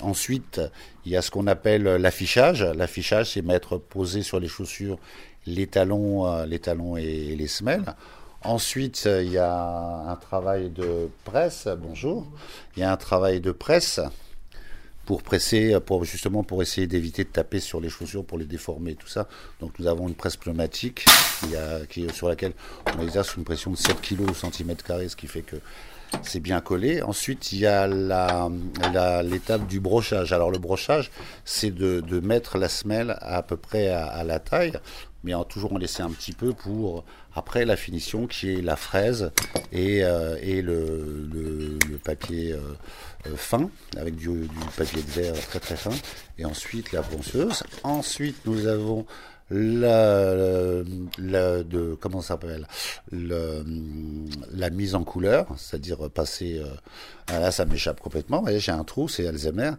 Ensuite, 0.02 0.60
il 1.06 1.12
y 1.12 1.16
a 1.16 1.22
ce 1.22 1.30
qu'on 1.30 1.46
appelle 1.46 1.84
l'affichage. 1.84 2.64
L'affichage, 2.64 3.34
c'est 3.34 3.44
mettre 3.44 3.78
posé 3.78 4.24
sur 4.24 4.40
les 4.40 4.48
chaussures 4.48 4.98
les 5.46 5.68
talons 5.68 6.98
et 6.98 7.36
les 7.36 7.48
semelles. 7.48 7.96
Ensuite, 8.44 9.04
il 9.06 9.32
y 9.32 9.38
a 9.38 9.54
un 9.54 10.16
travail 10.16 10.70
de 10.70 11.10
presse. 11.26 11.68
Bonjour. 11.78 12.26
Il 12.76 12.80
y 12.80 12.84
a 12.84 12.92
un 12.92 12.98
travail 12.98 13.42
de 13.42 13.52
presse 13.52 14.00
pour 15.06 15.24
presser, 15.24 15.78
pour 15.86 16.06
justement 16.06 16.44
pour 16.44 16.62
essayer 16.62 16.88
d'éviter 16.88 17.24
de 17.26 17.30
taper 17.30 17.60
sur 17.60 17.82
les 17.82 17.90
chaussures, 17.90 18.24
pour 18.24 18.38
les 18.38 18.46
déformer, 18.46 18.96
tout 18.96 19.08
ça. 19.08 19.28
Donc 19.60 19.78
nous 19.80 19.88
avons 19.88 20.08
une 20.08 20.16
presse 20.16 20.38
pneumatique 20.38 21.06
qui 21.90 22.08
sur 22.14 22.30
laquelle 22.30 22.54
on 22.98 23.02
exerce 23.02 23.36
une 23.36 23.44
pression 23.44 23.72
de 23.72 23.76
7 23.76 24.00
kg 24.02 24.30
au 24.30 24.34
centimètre 24.34 24.86
carré, 24.86 25.10
ce 25.10 25.16
qui 25.16 25.28
fait 25.28 25.42
que 25.42 25.58
c'est 26.24 26.40
bien 26.40 26.62
collé. 26.62 27.02
Ensuite, 27.02 27.52
il 27.52 27.60
y 27.60 27.66
a 27.66 27.88
l'étape 29.24 29.68
du 29.68 29.80
brochage. 29.80 30.34
Alors 30.34 30.52
le 30.52 30.58
brochage, 30.58 31.12
c'est 31.46 31.72
de, 31.72 32.20
mettre 32.20 32.58
la 32.58 32.70
semelle 32.70 33.18
à, 33.22 33.42
peu 33.42 33.58
près 33.58 33.90
à, 33.90 34.24
la 34.24 34.40
taille, 34.40 34.74
mais 35.24 35.34
en 35.34 35.44
toujours 35.44 35.74
en 35.74 35.78
laisser 35.78 36.04
un 36.04 36.12
petit 36.12 36.34
peu 36.34 36.54
pour 36.54 37.04
après 37.36 37.66
la 37.66 37.76
finition 37.76 38.28
qui 38.28 38.54
est 38.54 38.62
la 38.62 38.76
fraise 38.76 39.32
et, 39.72 40.04
euh, 40.04 40.36
le, 40.62 41.98
papier 42.04 42.54
euh, 42.54 42.60
euh, 43.28 43.36
fin 43.36 43.70
avec 43.98 44.16
du, 44.16 44.28
du, 44.28 44.48
papier 44.78 45.02
de 45.02 45.12
verre 45.12 45.48
très 45.48 45.60
très 45.60 45.76
fin 45.76 45.92
et 46.38 46.46
ensuite 46.46 46.92
la 46.92 47.02
ponceuse. 47.02 47.64
Ensuite 47.84 48.38
nous 48.46 48.68
avons 48.68 49.06
la, 49.52 50.36
la, 51.18 51.64
de 51.64 51.98
comment 52.00 52.22
s'appelle 52.22 52.68
la 53.12 54.70
mise 54.70 54.96
en 54.96 55.04
couleur, 55.04 55.48
c'est-à-dire 55.58 56.10
passer 56.10 56.62
euh, 56.64 57.40
là 57.40 57.52
ça 57.52 57.66
m'échappe 57.66 58.00
complètement, 58.00 58.46
j'ai 58.58 58.72
un 58.72 58.84
trou, 58.84 59.08
c'est 59.08 59.28
Alzheimer. 59.28 59.72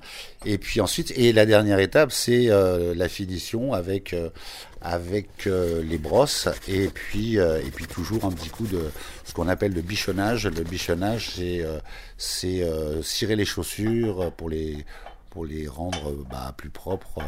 Et 0.44 0.58
puis 0.58 0.80
ensuite 0.80 1.12
et 1.16 1.32
la 1.32 1.46
dernière 1.46 1.78
étape 1.78 2.10
c'est 2.12 2.50
euh, 2.50 2.94
la 2.94 3.08
finition 3.08 3.72
avec 3.72 4.12
euh, 4.12 4.30
avec 4.80 5.44
les 5.44 5.98
brosses 5.98 6.48
et 6.66 6.88
puis 6.88 7.36
et 7.36 7.70
puis 7.74 7.86
toujours 7.86 8.24
un 8.24 8.32
petit 8.32 8.48
coup 8.48 8.66
de 8.66 8.80
ce 9.24 9.34
qu'on 9.34 9.46
appelle 9.46 9.74
le 9.74 9.82
bichonnage. 9.82 10.46
Le 10.46 10.62
bichonnage 10.62 11.32
c'est 11.36 11.62
c'est 12.16 12.64
cirer 13.02 13.36
les 13.36 13.44
chaussures 13.44 14.32
pour 14.38 14.48
les 14.48 14.86
pour 15.30 15.44
les 15.44 15.68
rendre 15.68 16.12
bah, 16.28 16.52
plus 16.56 16.70
propres 16.70 17.20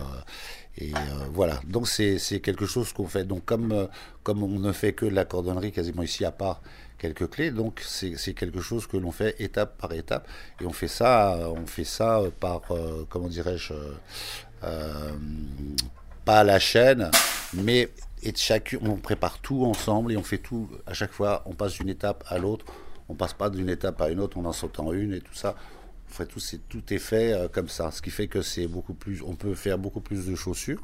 et 0.79 0.95
euh, 0.95 0.99
voilà, 1.33 1.61
donc 1.67 1.87
c'est 1.87 2.41
quelque 2.41 2.67
chose 2.67 2.93
qu'on 2.93 3.07
fait. 3.07 3.25
Donc 3.25 3.45
comme, 3.45 3.73
euh, 3.73 3.87
comme 4.23 4.43
on 4.43 4.59
ne 4.59 4.73
fait 4.73 4.93
que 4.95 5.05
la 5.05 5.25
cordonnerie 5.25 5.73
quasiment 5.73 6.03
ici, 6.03 6.25
à 6.25 6.33
part 6.33 6.63
quelques 6.99 7.29
clés, 7.29 7.51
donc 7.51 7.83
c'est 7.85 8.35
quelque 8.35 8.61
chose 8.61 8.87
que 8.87 8.97
l'on 8.97 9.13
fait 9.13 9.39
étape 9.41 9.77
par 9.77 9.93
étape. 9.93 10.27
Et 10.61 10.67
on 10.67 10.73
fait 10.73 10.89
ça, 10.89 11.51
on 11.55 11.67
fait 11.67 11.85
ça 11.85 12.23
par, 12.41 12.63
euh, 12.71 13.05
comment 13.11 13.29
dirais-je, 13.29 13.75
pas 16.25 16.45
la 16.45 16.59
chaîne, 16.59 17.11
mais 17.53 17.91
et 18.23 18.33
chaque, 18.37 18.77
on 18.81 18.95
prépare 18.97 19.41
tout 19.41 19.65
ensemble 19.65 20.13
et 20.13 20.17
on 20.17 20.23
fait 20.23 20.39
tout 20.39 20.71
à 20.87 20.95
chaque 20.95 21.11
fois. 21.11 21.43
On 21.47 21.55
passe 21.55 21.75
d'une 21.75 21.89
étape 21.89 22.25
à 22.29 22.39
l'autre. 22.39 22.65
On 23.09 23.15
passe 23.15 23.35
pas 23.35 23.51
d'une 23.51 23.69
étape 23.69 24.01
à 24.01 24.11
une 24.11 24.21
autre, 24.21 24.39
on 24.39 24.45
en 24.45 24.53
saute 24.53 24.79
en 24.79 24.93
une 24.93 25.13
et 25.13 25.21
tout 25.21 25.35
ça 25.35 25.57
tout, 26.27 26.39
est, 26.39 26.61
tout 26.69 26.93
est 26.93 26.99
fait 26.99 27.33
euh, 27.33 27.49
comme 27.49 27.69
ça, 27.69 27.91
ce 27.91 28.03
qui 28.03 28.11
fait 28.11 28.29
que 28.29 28.43
c'est 28.43 28.67
beaucoup 28.67 28.95
plus, 28.95 29.23
on 29.23 29.35
peut 29.35 29.55
faire 29.55 29.79
beaucoup 29.79 30.01
plus 30.01 30.27
de 30.27 30.35
chaussures. 30.35 30.83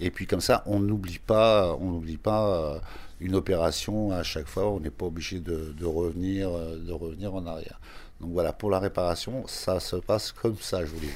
Et 0.00 0.10
puis 0.10 0.26
comme 0.26 0.40
ça, 0.40 0.62
on 0.66 0.80
n'oublie 0.80 1.18
pas, 1.18 1.74
on 1.80 1.92
n'oublie 1.92 2.18
pas 2.18 2.46
euh, 2.46 2.78
une 3.20 3.34
opération 3.34 4.12
à 4.12 4.22
chaque 4.22 4.46
fois. 4.46 4.70
On 4.70 4.80
n'est 4.80 4.90
pas 4.90 5.06
obligé 5.06 5.40
de, 5.40 5.84
revenir, 5.84 6.50
euh, 6.50 6.78
de 6.78 6.92
revenir 6.92 7.34
en 7.34 7.46
arrière. 7.46 7.80
Donc 8.20 8.30
voilà, 8.32 8.52
pour 8.52 8.70
la 8.70 8.78
réparation, 8.78 9.46
ça 9.46 9.80
se 9.80 9.96
passe 9.96 10.32
comme 10.32 10.56
ça, 10.58 10.84
je 10.84 10.90
vous 10.90 11.00
dis. 11.00 11.10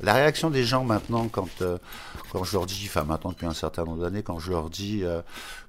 La 0.00 0.12
réaction 0.12 0.50
des 0.50 0.64
gens 0.64 0.84
maintenant, 0.84 1.28
quand, 1.28 1.48
quand 2.30 2.44
je 2.44 2.52
leur 2.52 2.66
dis, 2.66 2.84
enfin 2.86 3.04
maintenant 3.04 3.30
depuis 3.30 3.46
un 3.46 3.54
certain 3.54 3.84
nombre 3.84 4.02
d'années, 4.02 4.22
quand 4.22 4.38
je 4.38 4.50
leur 4.50 4.68
dis 4.68 5.04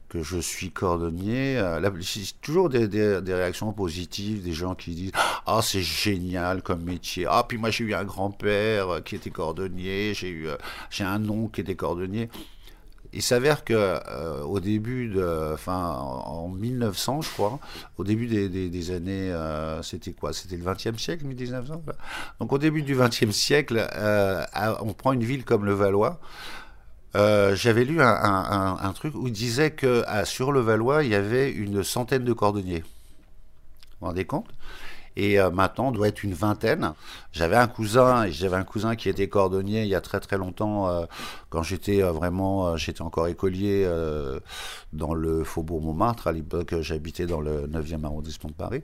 que 0.09 0.23
je 0.23 0.37
suis 0.37 0.71
cordonnier, 0.71 1.57
euh, 1.57 1.89
toujours 2.41 2.69
des, 2.69 2.87
réactions 3.33 3.73
positives, 3.73 4.43
des 4.43 4.53
gens 4.53 4.75
qui 4.75 4.91
disent 4.91 5.11
ah 5.45 5.59
c'est 5.61 5.81
génial 5.81 6.61
comme 6.61 6.83
métier, 6.83 7.25
ah 7.29 7.45
puis 7.47 7.57
moi 7.57 7.71
j'ai 7.71 7.83
eu 7.83 7.93
un 7.93 8.05
grand-père 8.05 8.89
euh, 8.89 8.99
qui 9.01 9.15
était 9.15 9.29
cordonnier, 9.29 10.13
j'ai 10.13 10.29
eu 10.29 10.47
euh, 10.47 10.55
j'ai 10.89 11.03
un 11.03 11.27
oncle 11.29 11.55
qui 11.55 11.61
était 11.61 11.75
cordonnier. 11.75 12.29
Il 13.13 13.21
s'avère 13.21 13.63
que 13.63 13.73
euh, 13.73 14.43
au 14.43 14.59
début 14.59 15.07
de, 15.07 15.53
enfin 15.53 15.95
en, 15.95 16.49
1900 16.49 17.21
je 17.21 17.29
crois, 17.29 17.59
au 17.97 18.03
début 18.03 18.27
des 18.27 18.91
années, 18.91 19.33
c'était 19.81 20.11
quoi? 20.11 20.33
C'était 20.33 20.57
le 20.57 20.63
20e 20.63 20.97
siècle, 20.97 21.25
1900. 21.25 21.83
Donc 22.39 22.51
au 22.51 22.57
début 22.57 22.83
du 22.83 22.95
20e 22.95 23.31
siècle, 23.31 23.87
on 24.81 24.93
prend 24.93 25.13
une 25.13 25.23
ville 25.23 25.45
comme 25.45 25.63
le 25.63 25.73
Valois. 25.73 26.19
Euh, 27.17 27.55
j'avais 27.55 27.83
lu 27.83 28.01
un, 28.01 28.93
truc 28.93 29.15
où 29.15 29.27
il 29.27 29.33
disait 29.33 29.71
que 29.71 30.03
sur 30.23 30.51
le 30.51 30.59
Valois, 30.59 31.03
il 31.03 31.09
y 31.09 31.15
avait 31.15 31.51
une 31.51 31.83
centaine 31.83 32.23
de 32.23 32.33
cordonniers. 32.33 32.81
Vous 32.81 34.01
vous 34.01 34.07
rendez 34.07 34.25
compte? 34.25 34.47
Et 35.15 35.39
euh, 35.39 35.49
maintenant 35.49 35.87
on 35.87 35.91
doit 35.91 36.09
être 36.09 36.23
une 36.23 36.35
vingtaine. 36.35 36.93
J'avais 37.31 37.55
un 37.55 37.67
cousin, 37.67 38.27
j'avais 38.27 38.55
un 38.55 38.63
cousin 38.63 38.95
qui 38.95 39.09
était 39.09 39.27
cordonnier 39.27 39.81
il 39.81 39.87
y 39.87 39.95
a 39.95 40.01
très 40.01 40.19
très 40.19 40.37
longtemps, 40.37 40.87
euh, 40.89 41.05
quand 41.49 41.63
j'étais 41.63 42.01
vraiment, 42.01 42.77
j'étais 42.77 43.01
encore 43.01 43.27
écolier 43.27 43.89
dans 44.93 45.15
le 45.15 45.43
Faubourg 45.43 45.81
Montmartre. 45.81 46.27
À 46.27 46.31
l'époque, 46.31 46.75
j'habitais 46.81 47.25
dans 47.25 47.41
le 47.41 47.67
9e 47.67 48.05
arrondissement 48.05 48.49
de 48.49 48.55
Paris. 48.55 48.83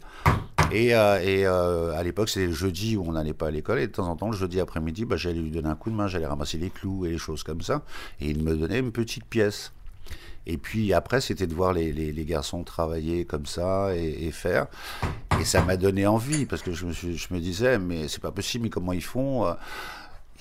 Et, 0.74 0.88
et 0.88 1.46
à 1.46 2.04
l'époque, 2.04 2.30
c'était 2.30 2.48
le 2.48 2.54
jeudi 2.54 2.98
où 2.98 3.06
on 3.08 3.14
n'allait 3.14 3.34
pas 3.34 3.48
à 3.48 3.52
l'école. 3.52 3.80
Et 3.80 3.88
de 3.88 3.92
temps 3.92 4.08
en 4.08 4.16
temps, 4.16 4.30
le 4.30 4.38
jeudi 4.38 4.60
après-midi, 4.60 5.06
bah, 5.06 5.18
j'allais 5.18 5.40
lui 5.40 5.52
donner 5.52 5.70
un 5.70 5.76
coup 5.76 5.90
de 5.90 5.96
main, 5.96 6.08
j'allais 6.08 6.26
ramasser 6.26 6.58
les 6.58 6.70
clous 6.70 7.06
et 7.06 7.12
les 7.12 7.18
choses 7.18 7.44
comme 7.44 7.62
ça. 7.62 7.84
Et 8.20 8.30
il 8.30 8.44
me 8.44 8.56
donnait 8.56 8.80
une 8.80 8.92
petite 8.92 9.26
pièce. 9.26 9.72
Et 10.46 10.58
puis 10.58 10.94
après, 10.94 11.22
c'était 11.22 11.48
de 11.48 11.54
voir 11.54 11.74
les, 11.74 12.26
garçons 12.26 12.64
travailler 12.64 13.26
comme 13.26 13.46
ça 13.46 13.96
et, 13.96 14.32
faire. 14.32 14.68
Et 15.40 15.46
ça 15.46 15.64
m'a 15.64 15.78
donné 15.78 16.06
envie, 16.06 16.46
parce 16.46 16.62
que 16.62 16.74
je 16.74 16.86
me, 16.86 16.92
suis, 16.92 17.18
je 17.18 17.34
me 17.34 17.40
disais, 17.40 17.80
mais 17.80 18.08
c'est 18.08 18.22
pas 18.22 18.32
possible, 18.32 18.64
mais 18.64 18.70
comment 18.70 18.94
ils 18.94 19.04
font 19.04 19.46
euh, 19.46 19.54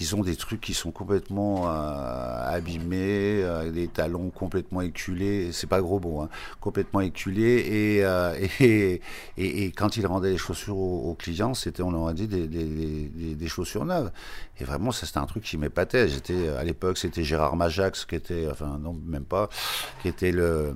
ils 0.00 0.16
ont 0.16 0.22
des 0.22 0.36
trucs 0.36 0.60
qui 0.60 0.74
sont 0.74 0.90
complètement 0.90 1.68
euh, 1.68 2.54
abîmés, 2.54 3.42
euh, 3.42 3.70
des 3.70 3.88
talons 3.88 4.30
complètement 4.30 4.80
éculés, 4.80 5.50
c'est 5.52 5.66
pas 5.66 5.80
gros 5.80 6.00
bon, 6.00 6.22
hein, 6.22 6.28
complètement 6.60 7.00
éculés, 7.00 7.98
et, 7.98 8.04
euh, 8.04 8.34
et, 8.60 9.00
et, 9.36 9.64
et, 9.64 9.72
quand 9.72 9.96
ils 9.96 10.06
rendaient 10.06 10.30
les 10.30 10.38
chaussures 10.38 10.78
aux, 10.78 11.14
clients, 11.14 11.54
c'était, 11.54 11.82
on 11.82 11.92
aurait 11.92 12.14
dit, 12.14 12.26
des, 12.26 12.46
des, 12.46 13.34
des, 13.34 13.48
chaussures 13.48 13.84
neuves. 13.84 14.10
Et 14.58 14.64
vraiment, 14.64 14.92
ça 14.92 15.06
c'était 15.06 15.18
un 15.18 15.26
truc 15.26 15.44
qui 15.44 15.58
m'épatait. 15.58 16.08
À 16.58 16.64
l'époque, 16.64 16.96
c'était 16.98 17.22
Gérard 17.22 17.56
Majax, 17.56 18.04
qui 18.06 18.14
était, 18.14 18.48
enfin 18.50 18.78
non, 18.82 18.98
même 19.06 19.24
pas, 19.24 19.48
qui 20.00 20.08
était 20.08 20.32
le, 20.32 20.74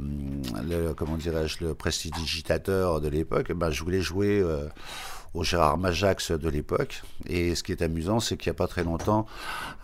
comment 0.96 1.16
dirais-je, 1.16 1.64
le 1.64 1.74
prestidigitateur 1.74 3.00
de 3.00 3.08
l'époque. 3.08 3.52
Ben, 3.52 3.70
je 3.70 3.82
voulais 3.82 4.02
jouer 4.02 4.42
au 5.34 5.44
Gérard 5.44 5.78
Majax 5.78 6.32
de 6.32 6.48
l'époque. 6.48 7.02
Et 7.28 7.54
ce 7.54 7.62
qui 7.62 7.72
est 7.72 7.82
amusant, 7.82 8.20
c'est 8.20 8.36
qu'il 8.36 8.50
n'y 8.50 8.56
a 8.56 8.58
pas 8.58 8.66
très 8.66 8.84
longtemps, 8.84 9.26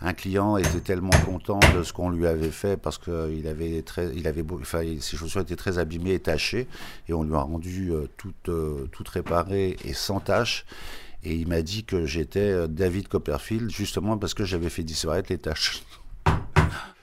un 0.01 0.13
client 0.13 0.57
était 0.57 0.81
tellement 0.81 1.11
content 1.25 1.61
de 1.77 1.83
ce 1.83 1.93
qu'on 1.93 2.11
lui 2.11 2.27
avait 2.27 2.51
fait 2.51 2.77
parce 2.77 2.99
qu'il 2.99 3.47
avait 3.47 3.83
très, 3.83 4.11
il 4.15 4.27
avait, 4.27 4.45
enfin, 4.61 4.83
ses 5.01 5.17
chaussures 5.17 5.43
étaient 5.43 5.57
très 5.57 5.79
abîmées 5.79 6.15
et 6.15 6.21
tachées, 6.21 6.67
et 7.09 7.13
on 7.13 7.23
lui 7.23 7.35
a 7.35 7.41
rendu 7.41 7.91
euh, 7.91 8.09
toutes, 8.17 8.49
euh, 8.49 8.89
toutes 8.93 9.09
réparées 9.09 9.77
et 9.85 9.93
sans 9.93 10.21
taches. 10.21 10.65
Et 11.25 11.35
il 11.37 11.47
m'a 11.47 11.63
dit 11.63 11.85
que 11.85 12.05
j'étais 12.05 12.41
euh, 12.41 12.67
David 12.67 13.09
Copperfield 13.09 13.71
justement 13.71 14.19
parce 14.19 14.35
que 14.35 14.45
j'avais 14.45 14.71
fait 14.71 14.83
disparaître 14.83 15.31
les 15.31 15.39
taches. 15.39 15.83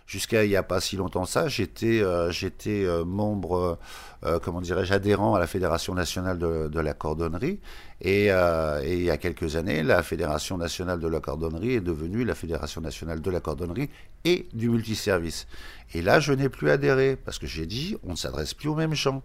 Jusqu'à 0.10 0.44
il 0.44 0.50
n'y 0.50 0.56
a 0.56 0.64
pas 0.64 0.82
si 0.82 0.96
longtemps 0.96 1.26
ça, 1.26 1.48
j'étais 1.48 2.02
euh, 2.02 2.32
j'étais 2.32 2.84
euh, 2.84 3.06
membre, 3.06 3.78
euh, 4.26 4.40
comment 4.40 4.60
dirais-je, 4.60 4.92
adhérent 4.92 5.36
à 5.36 5.40
la 5.40 5.46
Fédération 5.46 5.94
nationale 5.94 6.40
de, 6.40 6.80
la 6.80 6.94
cordonnerie. 6.96 7.60
Et, 8.02 8.26
et, 8.26 8.94
il 8.94 9.04
y 9.04 9.12
a 9.12 9.18
quelques 9.18 9.56
années, 9.56 9.84
la 9.84 10.02
Fédération 10.02 10.58
nationale 10.58 11.00
de 11.00 11.08
la 11.08 11.20
cordonnerie 11.20 11.76
est 11.76 11.82
devenue 11.82 12.26
la 12.26 12.34
Fédération 12.34 12.82
nationale 12.82 13.22
de 13.22 13.30
la 13.30 13.40
cordonnerie 13.40 13.92
et 14.26 14.48
du 14.52 14.70
multiservice. 14.70 15.46
Et 15.94 16.02
là, 16.02 16.20
je 16.20 16.34
n'ai 16.34 16.50
plus 16.50 16.72
adhéré 16.72 17.16
parce 17.16 17.38
que 17.38 17.46
j'ai 17.46 17.68
dit, 17.68 17.96
on 18.04 18.14
ne 18.14 18.18
s'adresse 18.18 18.56
plus 18.56 18.70
aux 18.70 18.76
mêmes 18.76 18.96
gens. 18.96 19.22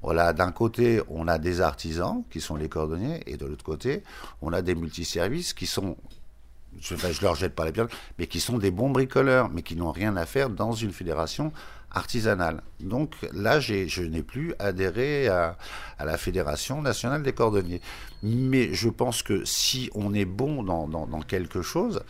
Voilà, 0.00 0.32
d'un 0.32 0.52
côté, 0.52 1.00
on 1.08 1.26
a 1.26 1.38
des 1.38 1.60
artisans 1.60 2.22
qui 2.30 2.40
sont 2.40 2.54
les 2.54 2.68
cordonniers, 2.68 3.20
et 3.26 3.36
de 3.36 3.46
l'autre 3.46 3.64
côté, 3.64 4.04
on 4.42 4.52
a 4.52 4.62
des 4.62 4.76
multiservices 4.76 5.54
qui 5.54 5.66
sont 5.66 5.96
je, 6.80 6.94
ne 6.94 7.22
leur 7.22 7.34
jette 7.34 7.54
pas 7.54 7.64
les 7.64 7.72
pierres, 7.72 7.88
mais 8.18 8.26
qui 8.26 8.40
sont 8.40 8.58
des 8.58 8.70
bons 8.70 8.90
bricoleurs, 8.90 9.48
mais 9.50 9.62
qui 9.62 9.76
n'ont 9.76 9.92
rien 9.92 10.16
à 10.16 10.26
faire 10.26 10.50
dans 10.50 10.72
une 10.72 10.92
fédération 10.92 11.52
artisanale. 11.90 12.62
Donc 12.80 13.14
là, 13.32 13.60
je 13.60 14.02
n'ai 14.02 14.22
plus 14.22 14.54
adhéré 14.58 15.28
à, 15.28 15.56
la 16.04 16.18
Fédération 16.18 16.82
nationale 16.82 17.22
des 17.22 17.32
cordonniers. 17.32 17.80
Mais 18.22 18.74
je 18.74 18.88
pense 18.88 19.22
que 19.22 19.44
si 19.44 19.90
on 19.94 20.12
est 20.12 20.24
bon 20.24 20.62
dans, 20.62 20.88
dans 20.88 21.20
quelque 21.22 21.62
chose, 21.62 22.02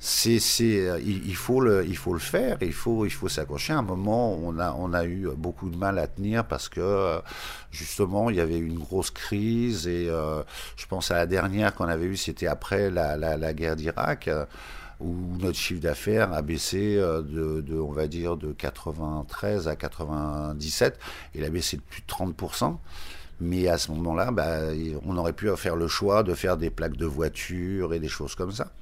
c'est, 0.00 0.38
euh, 0.62 1.00
il, 1.04 1.34
faut 1.34 1.60
le, 1.60 1.84
il 1.84 1.96
faut 1.96 2.12
le 2.12 2.20
faire, 2.20 2.58
il 2.60 2.72
faut, 2.72 3.04
il 3.04 3.10
faut 3.10 3.28
s'accrocher. 3.28 3.72
À 3.72 3.78
un 3.78 3.82
moment, 3.82 4.34
on 4.34 4.58
a, 4.58 4.72
on 4.78 4.92
a 4.92 5.04
eu 5.04 5.28
beaucoup 5.36 5.68
de 5.70 5.76
mal 5.76 5.98
à 5.98 6.06
tenir 6.06 6.46
parce 6.46 6.68
que 6.68 6.80
euh, 6.80 7.18
justement, 7.72 8.30
il 8.30 8.36
y 8.36 8.40
avait 8.40 8.58
une 8.58 8.78
grosse 8.78 9.10
crise 9.10 9.88
et 9.88 10.08
euh, 10.08 10.42
je 10.76 10.86
pense 10.86 11.10
à 11.10 11.16
la 11.16 11.26
dernière 11.26 11.74
qu'on 11.74 11.88
avait 11.88 12.06
eue, 12.06 12.16
c'était 12.16 12.46
après 12.46 12.90
la, 12.90 13.16
la, 13.16 13.36
la 13.36 13.52
guerre 13.52 13.74
d'Irak 13.74 14.30
où 15.00 15.14
notre 15.38 15.56
chiffre 15.58 15.80
d'affaires 15.80 16.32
a 16.32 16.42
baissé 16.42 16.96
de, 16.96 17.60
de, 17.60 17.78
on 17.78 17.92
va 17.92 18.08
dire, 18.08 18.36
de 18.36 18.52
93 18.52 19.68
à 19.68 19.76
97. 19.76 20.98
Il 21.34 21.44
a 21.44 21.50
baissé 21.50 21.76
de 21.76 21.82
plus 21.82 22.02
de 22.02 22.06
30%. 22.06 22.76
Mais 23.40 23.68
à 23.68 23.78
ce 23.78 23.92
moment-là, 23.92 24.32
bah, 24.32 24.58
on 25.06 25.16
aurait 25.16 25.32
pu 25.32 25.48
faire 25.56 25.76
le 25.76 25.86
choix 25.86 26.24
de 26.24 26.34
faire 26.34 26.56
des 26.56 26.70
plaques 26.70 26.96
de 26.96 27.06
voiture 27.06 27.94
et 27.94 28.00
des 28.00 28.08
choses 28.08 28.34
comme 28.34 28.50
ça. 28.50 28.72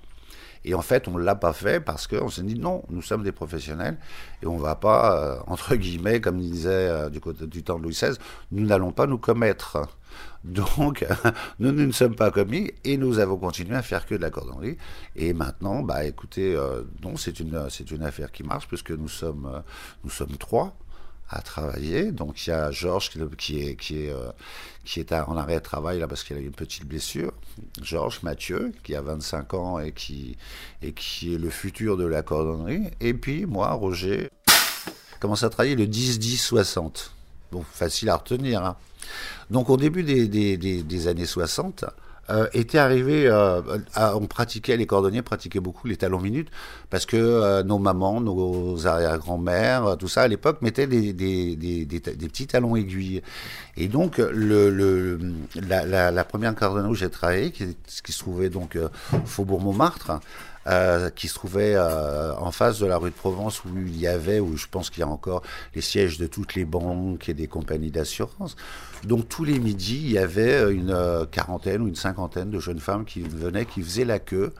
Et 0.64 0.74
en 0.74 0.82
fait, 0.82 1.08
on 1.08 1.12
ne 1.12 1.22
l'a 1.22 1.34
pas 1.34 1.52
fait 1.52 1.80
parce 1.80 2.06
qu'on 2.06 2.28
s'est 2.28 2.42
dit 2.42 2.58
non, 2.58 2.82
nous 2.90 3.02
sommes 3.02 3.22
des 3.22 3.32
professionnels 3.32 3.98
et 4.42 4.46
on 4.46 4.56
ne 4.56 4.62
va 4.62 4.76
pas, 4.76 5.16
euh, 5.16 5.38
entre 5.46 5.76
guillemets, 5.76 6.20
comme 6.20 6.38
disait 6.38 6.70
euh, 6.70 7.10
du, 7.10 7.62
temps 7.62 7.78
de 7.78 7.82
Louis 7.82 7.92
XVI, 7.92 8.16
nous 8.52 8.66
n'allons 8.66 8.92
pas 8.92 9.06
nous 9.06 9.18
commettre. 9.18 9.78
Donc, 10.44 11.04
nous 11.58 11.72
ne 11.72 11.84
nous 11.84 11.92
sommes 11.92 12.14
pas 12.14 12.30
commis 12.30 12.72
et 12.84 12.96
nous 12.96 13.18
avons 13.18 13.36
continué 13.36 13.76
à 13.76 13.82
faire 13.82 14.06
que 14.06 14.14
de 14.14 14.22
la 14.22 14.30
cordonnerie. 14.30 14.76
Et 15.14 15.32
maintenant, 15.32 15.82
bah, 15.82 16.04
écoutez, 16.04 16.54
euh, 16.54 16.82
non, 17.02 17.16
c'est 17.16 17.40
une, 17.40 17.68
une 17.90 18.02
affaire 18.02 18.32
qui 18.32 18.42
marche 18.42 18.68
puisque 18.68 18.92
nous 18.92 19.08
sommes, 19.08 19.62
nous 20.04 20.10
sommes 20.10 20.36
trois 20.38 20.76
à 21.28 21.40
travailler. 21.42 22.12
Donc 22.12 22.46
il 22.46 22.50
y 22.50 22.52
a 22.52 22.70
Georges 22.70 23.10
qui 23.38 23.60
est, 23.60 23.76
qui 23.76 24.04
est, 24.04 24.12
euh, 24.12 24.30
qui 24.84 25.00
est 25.00 25.12
en 25.12 25.36
arrêt 25.36 25.56
de 25.56 25.60
travail 25.60 25.98
là 25.98 26.06
parce 26.06 26.24
qu'il 26.24 26.36
a 26.36 26.40
eu 26.40 26.46
une 26.46 26.52
petite 26.52 26.84
blessure. 26.86 27.32
Georges 27.82 28.22
Mathieu 28.22 28.72
qui 28.82 28.94
a 28.94 29.02
25 29.02 29.54
ans 29.54 29.78
et 29.78 29.92
qui, 29.92 30.36
et 30.82 30.92
qui 30.92 31.34
est 31.34 31.38
le 31.38 31.50
futur 31.50 31.96
de 31.96 32.06
la 32.06 32.22
cordonnerie. 32.22 32.90
Et 33.00 33.14
puis 33.14 33.46
moi, 33.46 33.72
Roger, 33.72 34.30
commence 35.20 35.42
à 35.42 35.50
travailler 35.50 35.76
le 35.76 35.86
10-10-60. 35.86 37.10
Bon, 37.52 37.64
facile 37.72 38.10
à 38.10 38.16
retenir. 38.16 38.64
Hein. 38.64 38.76
Donc 39.50 39.70
au 39.70 39.76
début 39.76 40.02
des, 40.02 40.28
des, 40.28 40.56
des, 40.56 40.82
des 40.82 41.08
années 41.08 41.26
60, 41.26 41.84
euh, 42.28 42.48
était 42.52 42.78
arrivé, 42.78 43.26
euh, 43.26 43.60
on 43.96 44.26
pratiquait, 44.26 44.76
les 44.76 44.86
cordonniers 44.86 45.22
pratiquaient 45.22 45.60
beaucoup 45.60 45.86
les 45.86 45.96
talons 45.96 46.20
minutes, 46.20 46.48
parce 46.90 47.06
que 47.06 47.16
euh, 47.16 47.62
nos 47.62 47.78
mamans, 47.78 48.20
nos 48.20 48.86
arrière-grand-mères, 48.86 49.96
tout 49.98 50.08
ça, 50.08 50.22
à 50.22 50.28
l'époque, 50.28 50.62
mettaient 50.62 50.86
des, 50.86 51.12
des, 51.12 51.56
des, 51.56 52.00
petits 52.00 52.46
talons 52.46 52.76
aiguilles. 52.76 53.22
Et 53.76 53.88
donc, 53.88 54.18
le, 54.18 54.70
le, 54.70 55.18
la 55.68 56.24
première 56.24 56.54
cordonnerie 56.54 56.90
où 56.90 56.94
j'ai 56.94 57.10
travaillé, 57.10 57.50
qui, 57.50 57.76
qui, 58.04 58.12
se 58.12 58.18
trouvait 58.18 58.50
donc 58.50 58.78
Faubourg 59.24 59.60
Montmartre, 59.60 60.20
euh, 60.66 61.10
qui 61.10 61.28
se 61.28 61.34
trouvait 61.34 61.74
euh, 61.76 62.34
en 62.36 62.50
face 62.50 62.78
de 62.78 62.86
la 62.86 62.98
rue 62.98 63.10
de 63.10 63.14
Provence 63.14 63.64
où 63.64 63.68
il 63.76 63.98
y 63.98 64.06
avait, 64.06 64.40
où 64.40 64.56
je 64.56 64.66
pense 64.68 64.90
qu'il 64.90 65.00
y 65.00 65.04
a 65.04 65.08
encore 65.08 65.42
les 65.74 65.80
sièges 65.80 66.18
de 66.18 66.26
toutes 66.26 66.54
les 66.54 66.64
banques 66.64 67.28
et 67.28 67.34
des 67.34 67.46
compagnies 67.46 67.90
d'assurance. 67.90 68.56
Donc 69.04 69.28
tous 69.28 69.44
les 69.44 69.58
midis, 69.58 70.02
il 70.02 70.12
y 70.12 70.18
avait 70.18 70.72
une 70.72 70.90
euh, 70.90 71.24
quarantaine 71.26 71.82
ou 71.82 71.88
une 71.88 71.94
cinquantaine 71.94 72.50
de 72.50 72.58
jeunes 72.58 72.80
femmes 72.80 73.04
qui 73.04 73.20
venaient, 73.20 73.66
qui 73.66 73.82
faisaient 73.82 74.04
la 74.04 74.18
queue 74.18 74.52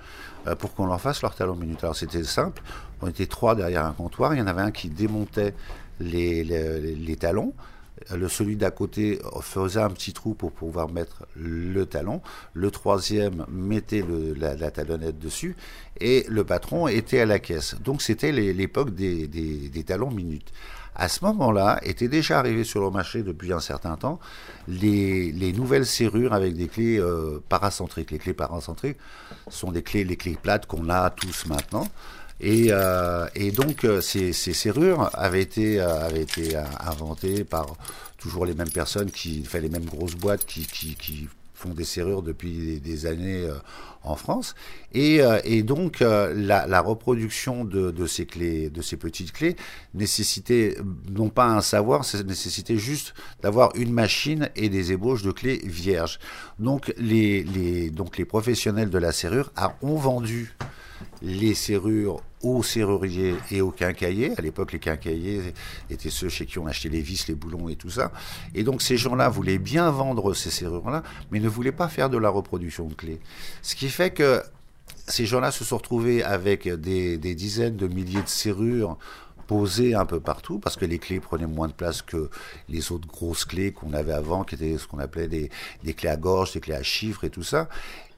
euh, 0.46 0.54
pour 0.54 0.75
qu'on 0.75 0.86
leur 0.86 1.00
fasse 1.00 1.22
leur 1.22 1.34
talon 1.34 1.56
minute. 1.56 1.82
Alors 1.82 1.96
c'était 1.96 2.22
simple, 2.22 2.62
on 3.02 3.08
était 3.08 3.26
trois 3.26 3.54
derrière 3.54 3.84
un 3.84 3.92
comptoir, 3.92 4.34
il 4.34 4.38
y 4.38 4.42
en 4.42 4.46
avait 4.46 4.62
un 4.62 4.70
qui 4.70 4.88
démontait 4.88 5.54
les, 5.98 6.44
les, 6.44 6.94
les 6.94 7.16
talons, 7.16 7.52
le 8.14 8.28
celui 8.28 8.56
d'à 8.56 8.70
côté 8.70 9.18
faisait 9.40 9.80
un 9.80 9.90
petit 9.90 10.12
trou 10.12 10.34
pour 10.34 10.52
pouvoir 10.52 10.90
mettre 10.90 11.24
le 11.34 11.86
talon. 11.86 12.20
Le 12.52 12.70
troisième 12.70 13.46
mettait 13.50 14.04
la, 14.36 14.70
talonnette 14.70 15.18
dessus 15.18 15.56
et 16.00 16.26
le 16.28 16.44
patron 16.44 16.88
était 16.88 17.20
à 17.20 17.26
la 17.26 17.38
caisse. 17.38 17.74
Donc 17.82 18.02
c'était 18.02 18.32
l'époque 18.32 18.94
des, 18.94 19.26
des, 19.26 19.84
talons 19.84 20.10
minutes. 20.10 20.52
À 20.94 21.08
ce 21.08 21.24
moment-là, 21.26 21.78
était 21.82 22.08
déjà 22.08 22.38
arrivé 22.38 22.64
sur 22.64 22.80
le 22.80 22.90
marché 22.90 23.22
depuis 23.22 23.52
un 23.52 23.60
certain 23.60 23.96
temps 23.96 24.18
les, 24.66 25.30
les 25.30 25.52
nouvelles 25.52 25.84
serrures 25.84 26.32
avec 26.32 26.54
des 26.54 26.68
clés 26.68 26.98
euh, 26.98 27.42
paracentriques. 27.48 28.10
Les 28.10 28.18
clés 28.18 28.32
paracentriques 28.32 28.96
sont 29.48 29.72
des 29.72 29.82
clés, 29.82 30.04
les 30.04 30.16
clés 30.16 30.38
plates 30.40 30.66
qu'on 30.66 30.88
a 30.88 31.10
tous 31.10 31.46
maintenant. 31.46 31.86
Et, 32.40 32.66
euh, 32.71 33.26
et 33.35 33.50
donc 33.50 33.85
euh, 33.85 34.00
ces, 34.00 34.33
serrures 34.33 35.11
avaient 35.14 35.43
été, 35.43 35.81
euh, 35.81 36.07
avaient 36.07 36.23
été 36.23 36.57
inventées 36.81 37.45
par 37.45 37.76
toujours 38.19 38.45
les 38.45 38.55
mêmes 38.55 38.71
personnes 38.71 39.11
qui 39.11 39.45
font 39.45 39.59
les 39.59 39.69
mêmes 39.69 39.87
grosses 39.87 40.16
boîtes 40.16 40.45
qui, 40.45 40.66
qui, 40.66 41.28
font 41.55 41.71
des 41.71 41.85
serrures 41.85 42.21
depuis 42.21 42.81
des, 42.81 43.07
années 43.07 43.49
en 44.02 44.14
France. 44.14 44.55
Et, 44.93 45.23
donc 45.62 46.00
la, 46.00 46.81
reproduction 46.83 47.64
de, 47.64 48.07
ces 48.07 48.26
clés, 48.26 48.69
de 48.69 48.83
ces 48.83 48.99
petites 48.99 49.33
clés, 49.33 49.57
nécessitait 49.95 50.76
non 51.11 51.31
pas 51.31 51.47
un 51.47 51.62
savoir, 51.62 52.05
nécessitait 52.26 52.76
juste 52.76 53.14
d'avoir 53.40 53.75
une 53.75 53.90
machine 53.90 54.50
et 54.55 54.69
des 54.69 54.93
ébauches 54.93 55.23
de 55.23 55.31
clés 55.31 55.62
vierges. 55.64 56.19
Donc 56.59 56.93
les, 56.99 57.88
donc 57.88 58.19
les 58.19 58.26
professionnels 58.26 58.90
de 58.90 58.99
la 58.99 59.12
serrure 59.12 59.50
ont 59.81 59.97
vendu 59.97 60.55
les 61.23 61.54
serrures 61.54 62.20
aux 62.42 62.62
serruriers 62.62 63.35
et 63.50 63.61
aux 63.61 63.70
quincailliers. 63.70 64.32
À 64.37 64.42
l'époque, 64.42 64.73
les 64.73 64.78
quincailliers 64.78 65.54
étaient 65.90 66.11
ceux 66.11 66.28
chez 66.28 66.46
qui 66.46 66.58
on 66.58 66.66
achetait 66.66 66.88
les 66.88 67.00
vis, 67.00 67.26
les 67.28 67.35
boulons 67.35 67.68
et 67.68 67.76
tout 67.76 67.90
ça. 67.90 68.12
Et 68.54 68.62
donc, 68.62 68.82
ces 68.82 68.96
gens-là 68.96 69.28
voulaient 69.28 69.58
bien 69.58 69.90
vendre 69.90 70.35
ces 70.35 70.50
serrures-là, 70.50 71.02
mais 71.30 71.40
ne 71.40 71.49
voulaient 71.49 71.73
pas 71.73 71.88
faire 71.88 72.11
de 72.11 72.18
la 72.18 72.28
reproduction 72.28 72.87
de 72.87 72.94
clés. 72.94 73.20
Ce 73.62 73.75
qui 73.75 73.88
fait 73.88 74.11
que 74.11 74.42
ces 75.08 75.26
gens-là 75.26 75.50
se 75.50 75.64
sont 75.64 75.78
retrouvés 75.78 76.23
avec 76.23 76.68
des, 76.68 77.16
des 77.16 77.35
dizaines 77.35 77.76
de 77.76 77.87
milliers 77.87 78.23
de 78.23 78.28
serrures 78.28 78.99
posées 79.46 79.94
un 79.94 80.04
peu 80.04 80.20
partout 80.20 80.58
parce 80.58 80.76
que 80.76 80.84
les 80.84 80.98
clés 80.98 81.20
prenaient 81.20 81.46
moins 81.46 81.68
de 81.68 81.72
place 81.72 82.02
que 82.02 82.30
les 82.68 82.92
autres 82.92 83.06
grosses 83.06 83.44
clés 83.44 83.72
qu'on 83.72 83.92
avait 83.92 84.12
avant, 84.12 84.44
qui 84.44 84.54
étaient 84.54 84.78
ce 84.78 84.86
qu'on 84.86 84.98
appelait 84.98 85.28
des, 85.28 85.50
des, 85.84 85.94
clés 85.94 86.08
à 86.08 86.16
gorge, 86.16 86.52
des 86.52 86.60
clés 86.60 86.74
à 86.74 86.82
chiffres 86.82 87.24
et 87.24 87.30
tout 87.30 87.42
ça. 87.42 87.68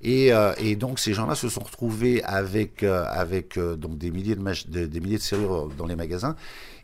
Et, 0.03 0.33
euh, 0.33 0.53
et 0.59 0.77
donc 0.77 0.99
ces 0.99 1.13
gens-là 1.13 1.35
se 1.35 1.49
sont 1.49 1.63
retrouvés 1.63 2.23
avec 2.23 2.83
euh, 2.85 3.05
avec 3.09 3.59
euh, 3.59 3.75
donc 3.75 3.99
des 3.99 4.13
milliers 4.13 4.37
de, 4.37 4.71
de, 4.71 4.87
des 4.87 5.01
milliers 5.01 5.17
de 5.17 5.23
serrures 5.23 5.69
dans 5.77 5.87
les 5.87 5.97
magasins 5.97 6.37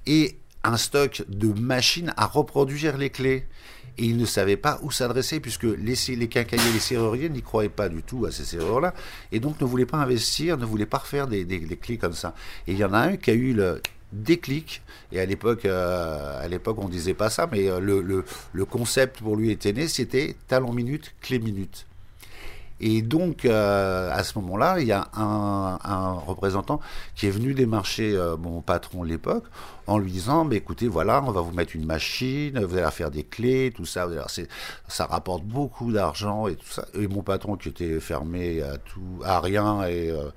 et 0.06 0.36
un 0.64 0.76
stock 0.76 1.22
de 1.28 1.48
machines 1.48 2.12
à 2.16 2.26
reproduire 2.26 2.96
les 2.96 3.10
clés 3.10 3.46
et 3.98 4.06
ils 4.06 4.16
ne 4.16 4.24
savaient 4.24 4.56
pas 4.56 4.80
où 4.82 4.90
s'adresser 4.90 5.38
puisque 5.38 5.64
les, 5.64 5.94
les 6.16 6.28
quincailliers, 6.28 6.72
les 6.72 6.80
serruriers 6.80 7.28
n'y 7.28 7.42
croyaient 7.42 7.68
pas 7.68 7.88
du 7.88 8.02
tout 8.02 8.26
à 8.26 8.32
ces 8.32 8.44
serrures-là 8.44 8.94
et 9.30 9.38
donc 9.38 9.60
ne 9.60 9.66
voulaient 9.66 9.86
pas 9.86 9.98
investir, 9.98 10.56
ne 10.56 10.64
voulaient 10.64 10.86
pas 10.86 10.98
refaire 10.98 11.28
des, 11.28 11.44
des, 11.44 11.60
des, 11.60 11.76
clés 11.76 11.98
comme 11.98 12.14
ça. 12.14 12.34
Et 12.66 12.72
il 12.72 12.78
y 12.78 12.84
en 12.84 12.92
a 12.92 12.98
un 12.98 13.16
qui 13.16 13.30
a 13.30 13.34
eu 13.34 13.52
le 13.52 13.80
déclic 14.14 14.83
et 15.12 15.21
à 15.21 15.26
l'époque, 15.26 15.64
euh, 15.64 16.44
à 16.44 16.49
l'époque 16.49 16.78
on 16.80 16.88
disait 16.88 17.14
pas 17.14 17.30
ça, 17.30 17.49
mais 17.50 17.68
le, 17.80 18.00
le, 18.00 18.25
le 18.52 18.64
concept 18.64 19.21
pour 19.21 19.37
lui 19.37 19.50
était 19.50 19.73
né, 19.73 19.88
c'était 19.88 20.37
talon 20.49 20.73
minute, 20.73 21.14
clé 21.21 21.38
minute. 21.38 21.87
Et 22.80 23.02
donc, 23.02 23.44
euh, 23.44 24.11
à 24.12 24.25
ce 24.25 24.38
moment-là, 24.38 24.80
il 24.80 24.87
y 24.87 24.92
a 24.92 25.09
un, 25.14 26.12
représentant 26.26 26.80
qui 27.14 27.26
est 27.26 27.30
venu 27.30 27.54
démarcher 27.54 28.14
euh, 28.14 28.37
mon 28.37 28.61
patron 28.61 29.02
l'époque 29.02 29.44
en 29.87 29.99
lui 29.99 30.11
disant, 30.11 30.45
bah, 30.45 30.57
écoutez, 30.57 30.88
voilà, 30.88 31.23
on 31.23 31.31
va 31.31 31.41
vous 31.41 31.53
mettre 31.53 31.76
une 31.76 31.87
machine, 31.87 32.59
vous 32.64 32.76
allez 32.76 32.91
faire 32.91 33.11
des 33.11 33.25
clés, 33.25 33.73
tout 33.75 33.85
ça, 33.85 34.09
ça 34.88 35.07
rapporte 35.07 35.45
beaucoup 35.45 35.93
d'argent 35.93 36.49
et 36.49 36.57
tout 36.57 36.67
ça. 36.69 36.87
Et 36.95 37.07
mon 37.07 37.23
patron 37.23 37.57
qui 37.57 37.69
était 37.69 38.00
fermé 38.00 38.62
à 38.62 38.79
tout, 38.79 39.21
à 39.25 39.41
rien 39.41 39.85
et 39.85 40.11
euh, 40.11 40.31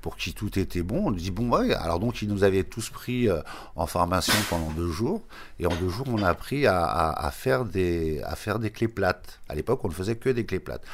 pour 0.00 0.16
qui 0.16 0.34
tout 0.34 0.58
était 0.58 0.82
bon, 0.82 1.06
on 1.06 1.10
lui 1.10 1.22
dit, 1.22 1.30
bon, 1.30 1.50
ouais, 1.50 1.74
alors 1.74 1.98
donc 1.98 2.22
il 2.22 2.28
nous 2.28 2.44
avait 2.44 2.64
tous 2.64 2.90
pris 2.90 3.28
euh, 3.28 3.40
en 3.76 3.86
formation 3.86 4.34
pendant 4.50 4.70
deux 4.70 4.90
jours 4.90 5.22
et 5.58 5.66
en 5.66 5.74
deux 5.74 5.88
jours, 5.88 6.06
on 6.08 6.22
a 6.22 6.28
appris 6.28 6.66
à 6.66 7.30
faire 7.32 7.64
des, 7.64 8.20
à 8.22 8.36
faire 8.36 8.58
des 8.58 8.70
clés 8.70 8.88
plates. 8.88 9.40
À 9.48 9.54
l'époque, 9.54 9.84
on 9.84 9.88
ne 9.88 9.94
faisait 9.94 10.16
que 10.16 10.30
des 10.30 10.44
clés 10.44 10.60
plates. 10.60 10.84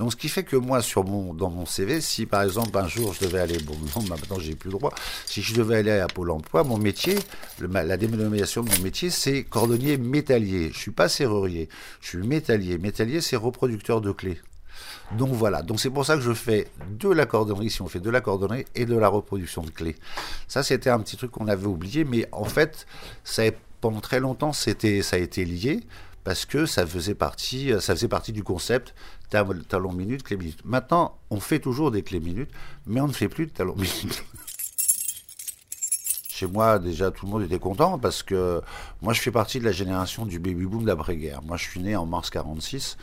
Donc, 0.00 0.12
ce 0.12 0.16
qui 0.16 0.30
fait 0.30 0.44
que 0.44 0.56
moi, 0.56 0.80
sur 0.80 1.04
mon, 1.04 1.34
dans 1.34 1.50
mon 1.50 1.66
CV, 1.66 2.00
si 2.00 2.24
par 2.24 2.40
exemple 2.40 2.78
un 2.78 2.88
jour 2.88 3.12
je 3.12 3.26
devais 3.26 3.38
aller, 3.38 3.58
bon, 3.58 3.76
non, 3.94 4.02
maintenant 4.08 4.38
j'ai 4.38 4.54
plus 4.54 4.70
le 4.70 4.78
droit, 4.78 4.94
si 5.26 5.42
je 5.42 5.54
devais 5.54 5.76
aller 5.76 5.90
à 5.90 6.06
Pôle 6.06 6.30
emploi, 6.30 6.64
mon 6.64 6.78
métier, 6.78 7.18
la 7.60 7.96
dénomination 7.96 8.62
de 8.62 8.70
mon 8.70 8.82
métier, 8.82 9.10
c'est 9.10 9.44
cordonnier 9.44 9.96
métallier. 9.96 10.70
Je 10.72 10.78
suis 10.78 10.90
pas 10.90 11.08
serrurier, 11.08 11.68
je 12.00 12.08
suis 12.08 12.18
métallier. 12.18 12.78
Métallier, 12.78 13.20
c'est 13.20 13.36
reproducteur 13.36 14.00
de 14.00 14.12
clés. 14.12 14.40
Donc 15.12 15.30
voilà, 15.30 15.62
donc 15.62 15.80
c'est 15.80 15.90
pour 15.90 16.06
ça 16.06 16.14
que 16.14 16.20
je 16.20 16.32
fais 16.32 16.68
de 16.88 17.08
la 17.08 17.26
cordonnerie, 17.26 17.70
si 17.70 17.82
on 17.82 17.88
fait 17.88 18.00
de 18.00 18.10
la 18.10 18.20
cordonnerie, 18.20 18.64
et 18.74 18.86
de 18.86 18.96
la 18.96 19.08
reproduction 19.08 19.62
de 19.62 19.70
clés. 19.70 19.96
Ça, 20.46 20.62
c'était 20.62 20.90
un 20.90 21.00
petit 21.00 21.16
truc 21.16 21.32
qu'on 21.32 21.48
avait 21.48 21.66
oublié, 21.66 22.04
mais 22.04 22.28
en 22.32 22.44
fait, 22.44 22.86
ça, 23.24 23.42
pendant 23.80 24.00
très 24.00 24.20
longtemps, 24.20 24.52
ça 24.52 24.70
a 24.70 25.16
été 25.18 25.44
lié 25.44 25.80
parce 26.22 26.44
que 26.44 26.66
ça 26.66 26.86
faisait 26.86 27.14
partie, 27.14 27.72
ça 27.80 27.94
faisait 27.94 28.08
partie 28.08 28.32
du 28.32 28.44
concept 28.44 28.94
talon 29.30 29.92
minute, 29.92 30.22
clé 30.22 30.36
minute. 30.36 30.60
Maintenant, 30.64 31.18
on 31.30 31.40
fait 31.40 31.60
toujours 31.60 31.90
des 31.90 32.02
clés 32.02 32.20
minutes, 32.20 32.50
mais 32.86 33.00
on 33.00 33.08
ne 33.08 33.12
fait 33.12 33.28
plus 33.28 33.46
de 33.46 33.52
talon 33.52 33.76
minute. 33.76 34.24
Chez 36.40 36.46
moi, 36.46 36.78
déjà, 36.78 37.10
tout 37.10 37.26
le 37.26 37.32
monde 37.32 37.42
était 37.42 37.58
content 37.58 37.98
parce 37.98 38.22
que 38.22 38.62
moi, 39.02 39.12
je 39.12 39.20
fais 39.20 39.30
partie 39.30 39.58
de 39.60 39.64
la 39.66 39.72
génération 39.72 40.24
du 40.24 40.38
baby 40.38 40.64
boom 40.64 40.84
d'après-guerre. 40.84 41.42
Moi, 41.42 41.58
je 41.58 41.64
suis 41.64 41.80
né 41.80 41.96
en 41.96 42.06
mars 42.06 42.30
46. 42.30 42.96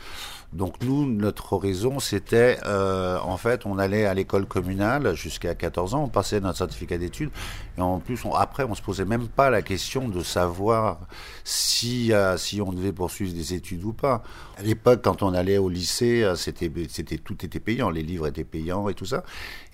Donc 0.52 0.82
nous, 0.82 1.06
notre 1.06 1.52
horizon, 1.52 2.00
c'était, 2.00 2.58
euh, 2.64 3.18
en 3.20 3.36
fait, 3.36 3.66
on 3.66 3.78
allait 3.78 4.06
à 4.06 4.14
l'école 4.14 4.46
communale 4.46 5.14
jusqu'à 5.14 5.54
14 5.54 5.94
ans, 5.94 6.04
on 6.04 6.08
passait 6.08 6.40
notre 6.40 6.58
certificat 6.58 6.96
d'études, 6.96 7.30
et 7.76 7.82
en 7.82 7.98
plus, 7.98 8.24
on, 8.24 8.32
après, 8.34 8.64
on 8.64 8.74
se 8.74 8.80
posait 8.80 9.04
même 9.04 9.28
pas 9.28 9.50
la 9.50 9.62
question 9.62 10.08
de 10.08 10.22
savoir 10.22 11.00
si 11.44 12.12
euh, 12.12 12.36
si 12.36 12.60
on 12.60 12.72
devait 12.72 12.92
poursuivre 12.92 13.32
des 13.32 13.54
études 13.54 13.84
ou 13.84 13.92
pas. 13.92 14.22
À 14.56 14.62
l'époque, 14.62 15.00
quand 15.02 15.22
on 15.22 15.34
allait 15.34 15.58
au 15.58 15.68
lycée, 15.68 16.24
euh, 16.24 16.34
c'était 16.34 16.70
c'était 16.88 17.18
tout 17.18 17.44
était 17.44 17.60
payant, 17.60 17.90
les 17.90 18.02
livres 18.02 18.26
étaient 18.26 18.44
payants 18.44 18.88
et 18.88 18.94
tout 18.94 19.04
ça. 19.04 19.24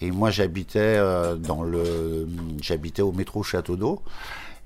Et 0.01 0.11
moi, 0.11 0.31
j'habitais 0.31 0.81
euh, 0.81 1.37
dans 1.37 1.63
le, 1.63 2.29
j'habitais 2.61 3.03
au 3.03 3.13
métro 3.13 3.43
Château 3.43 3.77
d'Eau. 3.77 4.03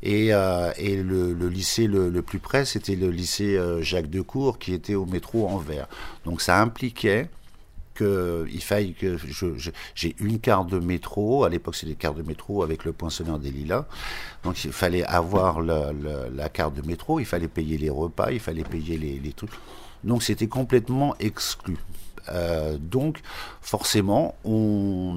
Et, 0.03 0.33
euh, 0.33 0.71
et 0.77 0.97
le, 1.03 1.33
lycée 1.49 1.87
le, 1.87 2.23
plus 2.23 2.39
près, 2.39 2.65
c'était 2.65 2.95
le 2.95 3.11
lycée 3.11 3.57
euh, 3.57 3.83
Jacques 3.83 4.11
Decour, 4.11 4.59
qui 4.59 4.73
était 4.73 4.95
au 4.95 5.07
métro 5.07 5.49
Anvers. 5.49 5.89
Donc 6.25 6.41
ça 6.41 6.61
impliquait 6.61 7.29
qu'il 7.97 8.63
faille 8.63 8.95
que 8.95 9.17
j'ai 9.95 10.15
une 10.21 10.39
carte 10.39 10.71
de 10.71 10.79
métro. 10.79 11.43
À 11.45 11.49
l'époque, 11.49 11.75
c'était 11.75 11.93
des 11.93 11.97
cartes 11.97 12.17
de 12.17 12.23
métro 12.23 12.63
avec 12.63 12.85
le 12.85 12.93
poinçonneur 12.93 13.41
des 13.41 13.51
lilas. 13.51 13.87
Donc 14.49 14.65
il 14.65 14.73
fallait 14.73 15.05
avoir 15.05 15.61
la 15.61 16.49
carte 16.49 16.73
de 16.73 16.81
métro, 16.81 17.21
il 17.21 17.27
fallait 17.27 17.49
payer 17.49 17.77
les 17.77 17.91
repas, 17.91 18.31
il 18.31 18.41
fallait 18.41 18.65
payer 18.65 18.97
les, 18.97 19.19
les 19.19 19.33
trucs. 19.35 19.51
Donc 20.05 20.23
c'était 20.23 20.47
complètement 20.47 21.15
exclu. 21.21 21.77
Euh, 22.31 22.79
donc, 22.79 23.21
forcément, 23.61 24.37
on, 24.47 25.13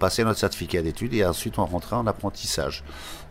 passait 0.00 0.24
notre 0.24 0.38
certificat 0.38 0.80
d'études 0.80 1.12
et 1.12 1.24
ensuite 1.24 1.58
on 1.58 1.66
rentrait 1.66 1.96
en 1.96 2.06
apprentissage. 2.06 2.82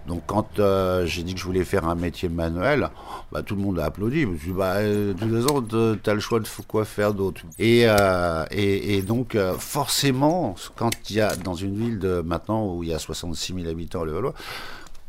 Donc, 0.08 0.24
quand 0.26 0.60
euh, 0.60 1.06
j'ai 1.06 1.21
dit 1.24 1.34
que 1.34 1.39
je 1.39 1.45
voulais 1.45 1.63
faire 1.63 1.88
un 1.88 1.95
métier 1.95 2.28
manuel, 2.28 2.89
bah, 3.32 3.43
tout 3.43 3.56
le 3.56 3.62
monde 3.62 3.80
a 3.80 3.86
applaudi. 3.86 4.21
Je 4.21 4.28
me 4.28 4.38
suis 4.38 4.47
dit, 4.47 4.54
bah, 4.54 4.82
de 4.82 5.13
toute 5.13 5.41
façon, 5.41 5.97
tu 6.02 6.10
as 6.10 6.13
le 6.13 6.19
choix 6.19 6.39
de 6.39 6.47
quoi 6.67 6.86
faire 6.86 7.13
d'autre. 7.13 7.41
Et, 7.60 7.84
euh, 7.86 8.45
et, 8.50 9.02
donc, 9.04 9.36
euh, 9.36 9.54
forcément, 9.54 10.56
quand 10.76 10.91
il 11.10 11.17
y 11.17 11.21
a 11.21 11.36
dans 11.36 11.54
une 11.54 11.76
ville 11.76 12.00
de 12.00 12.21
maintenant 12.21 12.74
où 12.74 12.84
il 12.84 12.89
y 12.89 12.93
a 12.93 13.00
66 13.00 13.54
000 13.54 13.67
habitants 13.67 14.02
à 14.02 14.06
Levallois, 14.06 14.34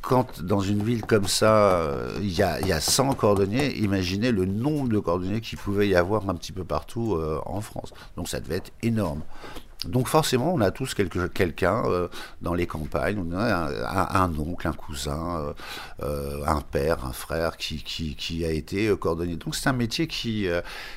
quand 0.02 0.42
dans 0.42 0.60
une 0.60 0.82
ville 0.82 1.02
comme 1.02 1.28
ça, 1.28 1.80
il 2.20 2.32
y 2.32 2.42
a, 2.42 2.54
a 2.54 2.80
100 2.80 3.14
cordonniers, 3.14 3.78
imaginez 3.78 4.32
le 4.32 4.44
nombre 4.44 4.88
de 4.88 4.98
cordonniers 4.98 5.40
qu'il 5.40 5.58
pouvait 5.58 5.88
y 5.88 5.94
avoir 5.94 6.28
un 6.28 6.34
petit 6.34 6.52
peu 6.52 6.64
partout 6.64 7.14
euh, 7.14 7.40
en 7.46 7.60
France. 7.60 7.94
Donc 8.16 8.28
ça 8.28 8.40
devait 8.40 8.56
être 8.56 8.72
énorme. 8.82 9.22
Donc 9.86 10.08
forcément, 10.08 10.52
on 10.54 10.60
a 10.60 10.70
tous 10.70 10.94
quelqu'un 10.94 11.82
euh, 11.86 12.08
dans 12.40 12.54
les 12.54 12.66
campagnes, 12.66 13.20
un, 13.32 14.32
oncle, 14.38 14.68
un 14.68 14.72
cousin, 14.72 15.54
euh, 16.02 16.44
un 16.46 16.60
père, 16.60 17.04
un 17.04 17.12
frère 17.12 17.56
qui, 17.56 18.44
a 18.44 18.50
été 18.50 18.96
cordonnier. 18.96 19.36
Donc 19.36 19.56
c'est 19.56 19.68
un 19.68 19.72
métier 19.72 20.06
qui, 20.06 20.46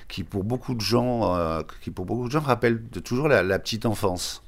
qui 0.08 0.24
pour 0.24 0.44
beaucoup 0.44 0.76
de 0.76 0.82
gens, 0.82 1.36
qui 1.82 1.90
pour 1.90 2.06
beaucoup 2.06 2.28
de 2.28 2.32
gens 2.32 2.42
rappelle 2.42 2.84
toujours 3.04 3.28
la 3.28 3.60
petite 3.60 3.88
enfance. 3.88 4.44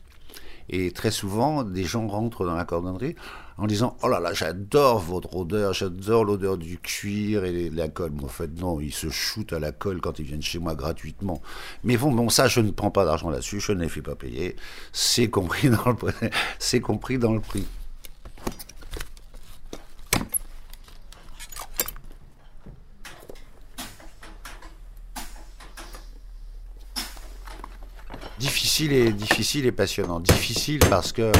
Et 0.69 0.91
très 0.91 1.11
souvent, 1.11 1.63
des 1.63 1.83
gens 1.83 2.07
rentrent 2.07 2.45
dans 2.45 2.55
la 2.55 2.65
cordonnerie 2.65 3.15
en 3.57 3.65
disant 3.65 3.97
Oh 4.03 4.07
là 4.07 4.19
là, 4.19 4.33
j'adore 4.33 4.99
votre 4.99 5.35
odeur, 5.35 5.73
j'adore 5.73 6.25
l'odeur 6.25 6.57
du 6.57 6.77
cuir 6.77 7.43
et 7.43 7.69
de 7.69 7.75
la 7.75 7.87
colle. 7.87 8.11
Mais 8.15 8.23
en 8.23 8.27
fait, 8.27 8.49
non, 8.59 8.79
ils 8.79 8.93
se 8.93 9.09
shootent 9.09 9.53
à 9.53 9.59
la 9.59 9.71
colle 9.71 9.99
quand 10.01 10.19
ils 10.19 10.25
viennent 10.25 10.41
chez 10.41 10.59
moi 10.59 10.75
gratuitement. 10.75 11.41
Mais 11.83 11.97
bon, 11.97 12.11
bon 12.11 12.29
ça, 12.29 12.47
je 12.47 12.61
ne 12.61 12.71
prends 12.71 12.91
pas 12.91 13.05
d'argent 13.05 13.29
là-dessus, 13.29 13.59
je 13.59 13.71
ne 13.71 13.81
les 13.81 13.89
fais 13.89 14.01
pas 14.01 14.15
payer. 14.15 14.55
C'est 14.91 15.29
compris 15.29 15.69
dans 15.69 15.89
le 15.89 15.95
prix. 15.95 16.13
C'est 16.59 16.79
compris 16.81 17.17
dans 17.17 17.33
le 17.33 17.39
prix. 17.39 17.65
Difficile 28.39 28.93
et 28.93 29.11
difficile 29.11 29.65
et 29.65 29.71
passionnant. 29.71 30.19
Difficile 30.19 30.79
parce 30.89 31.11
que 31.11 31.31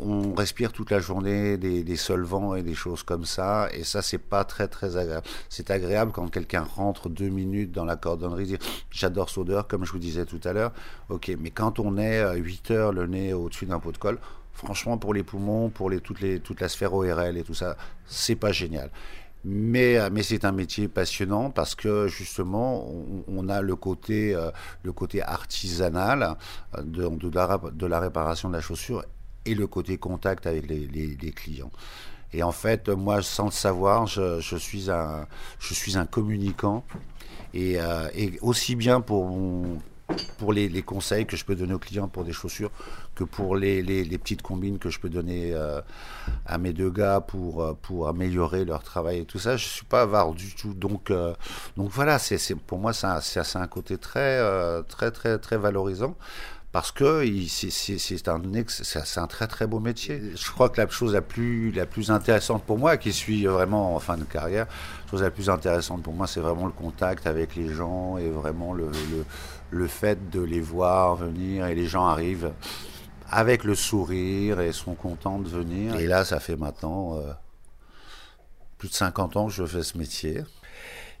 on, 0.00 0.34
respire 0.34 0.72
toute 0.72 0.90
la 0.90 1.00
journée 1.00 1.56
des, 1.56 1.96
solvants 1.96 2.54
et 2.54 2.62
des 2.62 2.74
choses 2.74 3.02
comme 3.02 3.24
ça, 3.24 3.68
et 3.72 3.84
ça 3.84 4.02
c'est 4.02 4.18
pas 4.18 4.44
très 4.44 4.68
très 4.68 4.96
agréable. 4.96 5.26
C'est 5.48 5.70
agréable 5.70 6.12
quand 6.12 6.28
quelqu'un 6.28 6.62
rentre 6.62 7.08
deux 7.08 7.28
minutes 7.28 7.72
dans 7.72 7.84
la 7.84 7.96
cordonnerie, 7.96 8.46
dire 8.46 8.58
j'adore 8.90 9.28
cette 9.28 9.38
odeur, 9.38 9.66
comme 9.66 9.84
je 9.84 9.92
vous 9.92 9.98
disais 9.98 10.24
tout 10.24 10.40
à 10.44 10.52
l'heure. 10.52 10.72
Ok, 11.08 11.30
mais 11.38 11.50
quand 11.50 11.78
on 11.78 11.98
est 11.98 12.20
à 12.20 12.34
8 12.34 12.70
heures 12.70 12.92
le 12.92 13.06
nez 13.06 13.32
au-dessus 13.32 13.66
d'un 13.66 13.80
pot 13.80 13.92
de 13.92 13.98
colle, 13.98 14.18
franchement 14.52 14.98
pour 14.98 15.14
les 15.14 15.22
poumons, 15.22 15.70
pour 15.70 15.90
les, 15.90 16.00
toutes 16.00 16.20
les, 16.20 16.40
toute 16.40 16.60
la 16.60 16.68
sphère 16.68 16.94
ORL 16.94 17.36
et 17.36 17.42
tout 17.42 17.54
ça, 17.54 17.76
c'est 18.06 18.36
pas 18.36 18.52
génial. 18.52 18.90
Mais, 19.44 19.98
mais 20.10 20.22
c'est 20.22 20.44
un 20.44 20.52
métier 20.52 20.88
passionnant 20.88 21.50
parce 21.50 21.74
que 21.74 22.08
justement, 22.08 22.84
on, 23.28 23.48
a 23.48 23.62
le 23.62 23.76
côté, 23.76 24.34
euh, 24.34 24.50
le 24.82 24.92
côté 24.92 25.22
artisanal 25.22 26.36
de, 26.82 27.02
la, 27.32 27.60
de 27.72 27.86
la 27.86 28.00
réparation 28.00 28.48
de 28.48 28.54
la 28.54 28.60
chaussure 28.60 29.04
et 29.44 29.54
le 29.54 29.66
côté 29.66 29.98
contact 29.98 30.46
avec 30.46 30.68
les, 30.68 31.32
clients. 31.32 31.70
Et 32.32 32.42
en 32.42 32.52
fait, 32.52 32.88
moi, 32.88 33.22
sans 33.22 33.46
le 33.46 33.50
savoir, 33.50 34.06
je, 34.06 34.56
suis 34.58 34.90
un, 34.90 35.26
je 35.58 35.74
suis 35.74 35.96
un 35.96 36.04
communicant 36.04 36.84
et, 37.54 37.80
euh, 37.80 38.08
aussi 38.42 38.76
bien 38.76 39.00
pour 39.00 39.36
pour 40.38 40.54
les, 40.54 40.82
conseils 40.82 41.26
que 41.26 41.36
je 41.36 41.44
peux 41.44 41.54
donner 41.54 41.74
aux 41.74 41.78
clients 41.78 42.08
pour 42.08 42.24
des 42.24 42.32
chaussures 42.32 42.70
que 43.14 43.24
pour 43.24 43.56
les, 43.56 43.82
les, 43.82 44.18
petites 44.18 44.40
combines 44.40 44.78
que 44.78 44.88
je 44.88 44.98
peux 44.98 45.10
donner 45.10 45.52
euh, 45.52 45.82
à 46.46 46.56
mes 46.56 46.72
deux 46.72 46.88
gars 46.88 47.20
pour, 47.20 47.62
euh, 47.62 47.74
pour 47.74 48.08
améliorer 48.08 48.64
leur 48.64 48.82
travail 48.82 49.18
et 49.18 49.24
tout 49.26 49.38
ça. 49.38 49.58
Je 49.58 49.66
suis 49.66 49.84
pas 49.84 50.02
avare 50.02 50.32
du 50.32 50.54
tout. 50.54 50.72
Donc, 50.72 51.12
donc 51.76 51.90
voilà, 51.90 52.18
c'est, 52.18 52.54
pour 52.54 52.78
moi, 52.78 52.94
c'est 52.94 53.06
un, 53.06 53.60
un, 53.60 53.66
côté 53.66 53.98
très, 53.98 54.40
très, 54.84 55.10
très, 55.10 55.38
très 55.38 55.58
valorisant 55.58 56.16
parce 56.70 56.92
que 56.92 57.24
c'est 57.56 58.28
un, 58.28 59.26
très 59.26 59.46
très 59.46 59.66
beau 59.66 59.80
métier. 59.80 60.20
Je 60.36 60.50
crois 60.50 60.68
que 60.68 60.80
la 60.80 60.88
chose 60.88 61.14
la 61.14 61.22
plus, 61.22 61.70
la 61.72 61.86
plus 61.86 62.10
intéressante 62.10 62.62
pour 62.64 62.78
moi, 62.78 62.98
qui 62.98 63.12
suis 63.12 63.46
vraiment 63.46 63.94
en 63.94 63.98
fin 63.98 64.18
de 64.18 64.24
carrière, 64.24 64.66
chose 65.10 65.22
la 65.22 65.30
plus 65.30 65.48
intéressante 65.48 66.02
pour 66.02 66.12
moi, 66.12 66.26
c'est 66.26 66.40
vraiment 66.40 66.66
le 66.66 66.72
contact 66.72 67.26
avec 67.26 67.56
les 67.56 67.72
gens 67.72 68.18
et 68.18 68.28
vraiment 68.28 68.74
le, 68.74 68.90
le, 68.90 69.24
le, 69.70 69.86
fait 69.86 70.28
de 70.30 70.42
les 70.42 70.60
voir 70.60 71.16
venir 71.16 71.66
et 71.66 71.74
les 71.74 71.86
gens 71.86 72.06
arrivent 72.06 72.52
avec 73.30 73.64
le 73.64 73.74
sourire 73.74 74.60
et 74.60 74.72
sont 74.72 74.94
contents 74.94 75.38
de 75.38 75.48
venir. 75.48 75.96
Et 75.96 76.06
là, 76.06 76.24
ça 76.24 76.38
fait 76.38 76.56
maintenant 76.56 77.16
euh, 77.16 77.32
plus 78.76 78.88
de 78.88 78.94
50 78.94 79.36
ans 79.36 79.46
que 79.46 79.52
je 79.52 79.64
fais 79.64 79.82
ce 79.82 79.96
métier 79.96 80.44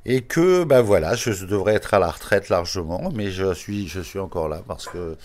et 0.08 0.22
que 0.22 0.64
ben 0.64 0.80
voilà, 0.80 1.14
je 1.14 1.44
devrais 1.44 1.74
être 1.74 1.92
à 1.92 1.98
la 1.98 2.10
retraite 2.10 2.48
largement, 2.48 3.10
mais 3.14 3.30
je 3.30 3.52
suis 3.52 3.88
je 3.88 4.00
suis 4.00 4.18
encore 4.18 4.48
là 4.48 4.62
parce 4.66 4.88
que 4.88 5.16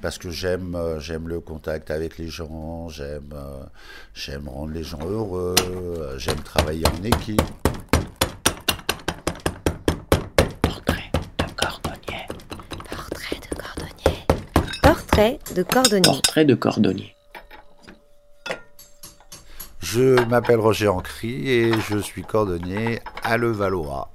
parce 0.00 0.18
que 0.18 0.30
j'aime 0.30 0.78
j'aime 1.00 1.26
le 1.26 1.40
contact 1.40 1.90
avec 1.90 2.16
les 2.16 2.28
gens, 2.28 2.88
j'aime 2.88 3.34
j'aime 4.14 4.48
rendre 4.48 4.72
les 4.72 4.84
gens 4.84 5.04
heureux, 5.04 5.56
j'aime 6.16 6.40
travailler 6.44 6.84
en 6.86 7.02
équipe. 7.02 7.42
Portrait 10.62 11.10
de 11.38 11.52
cordonnier. 11.56 12.26
Portrait 12.88 13.40
de 13.40 13.56
cordonnier. 13.56 14.26
Portrait 14.80 15.38
de 15.56 15.62
cordonnier. 15.64 16.02
Portrait 16.02 16.44
de 16.44 16.54
cordonnier. 16.54 17.16
Je 19.84 20.18
m'appelle 20.30 20.60
Roger 20.60 20.88
Ancry 20.88 21.50
et 21.50 21.72
je 21.90 21.98
suis 21.98 22.22
cordonnier 22.22 23.00
à 23.22 23.36
Levallois. 23.36 24.10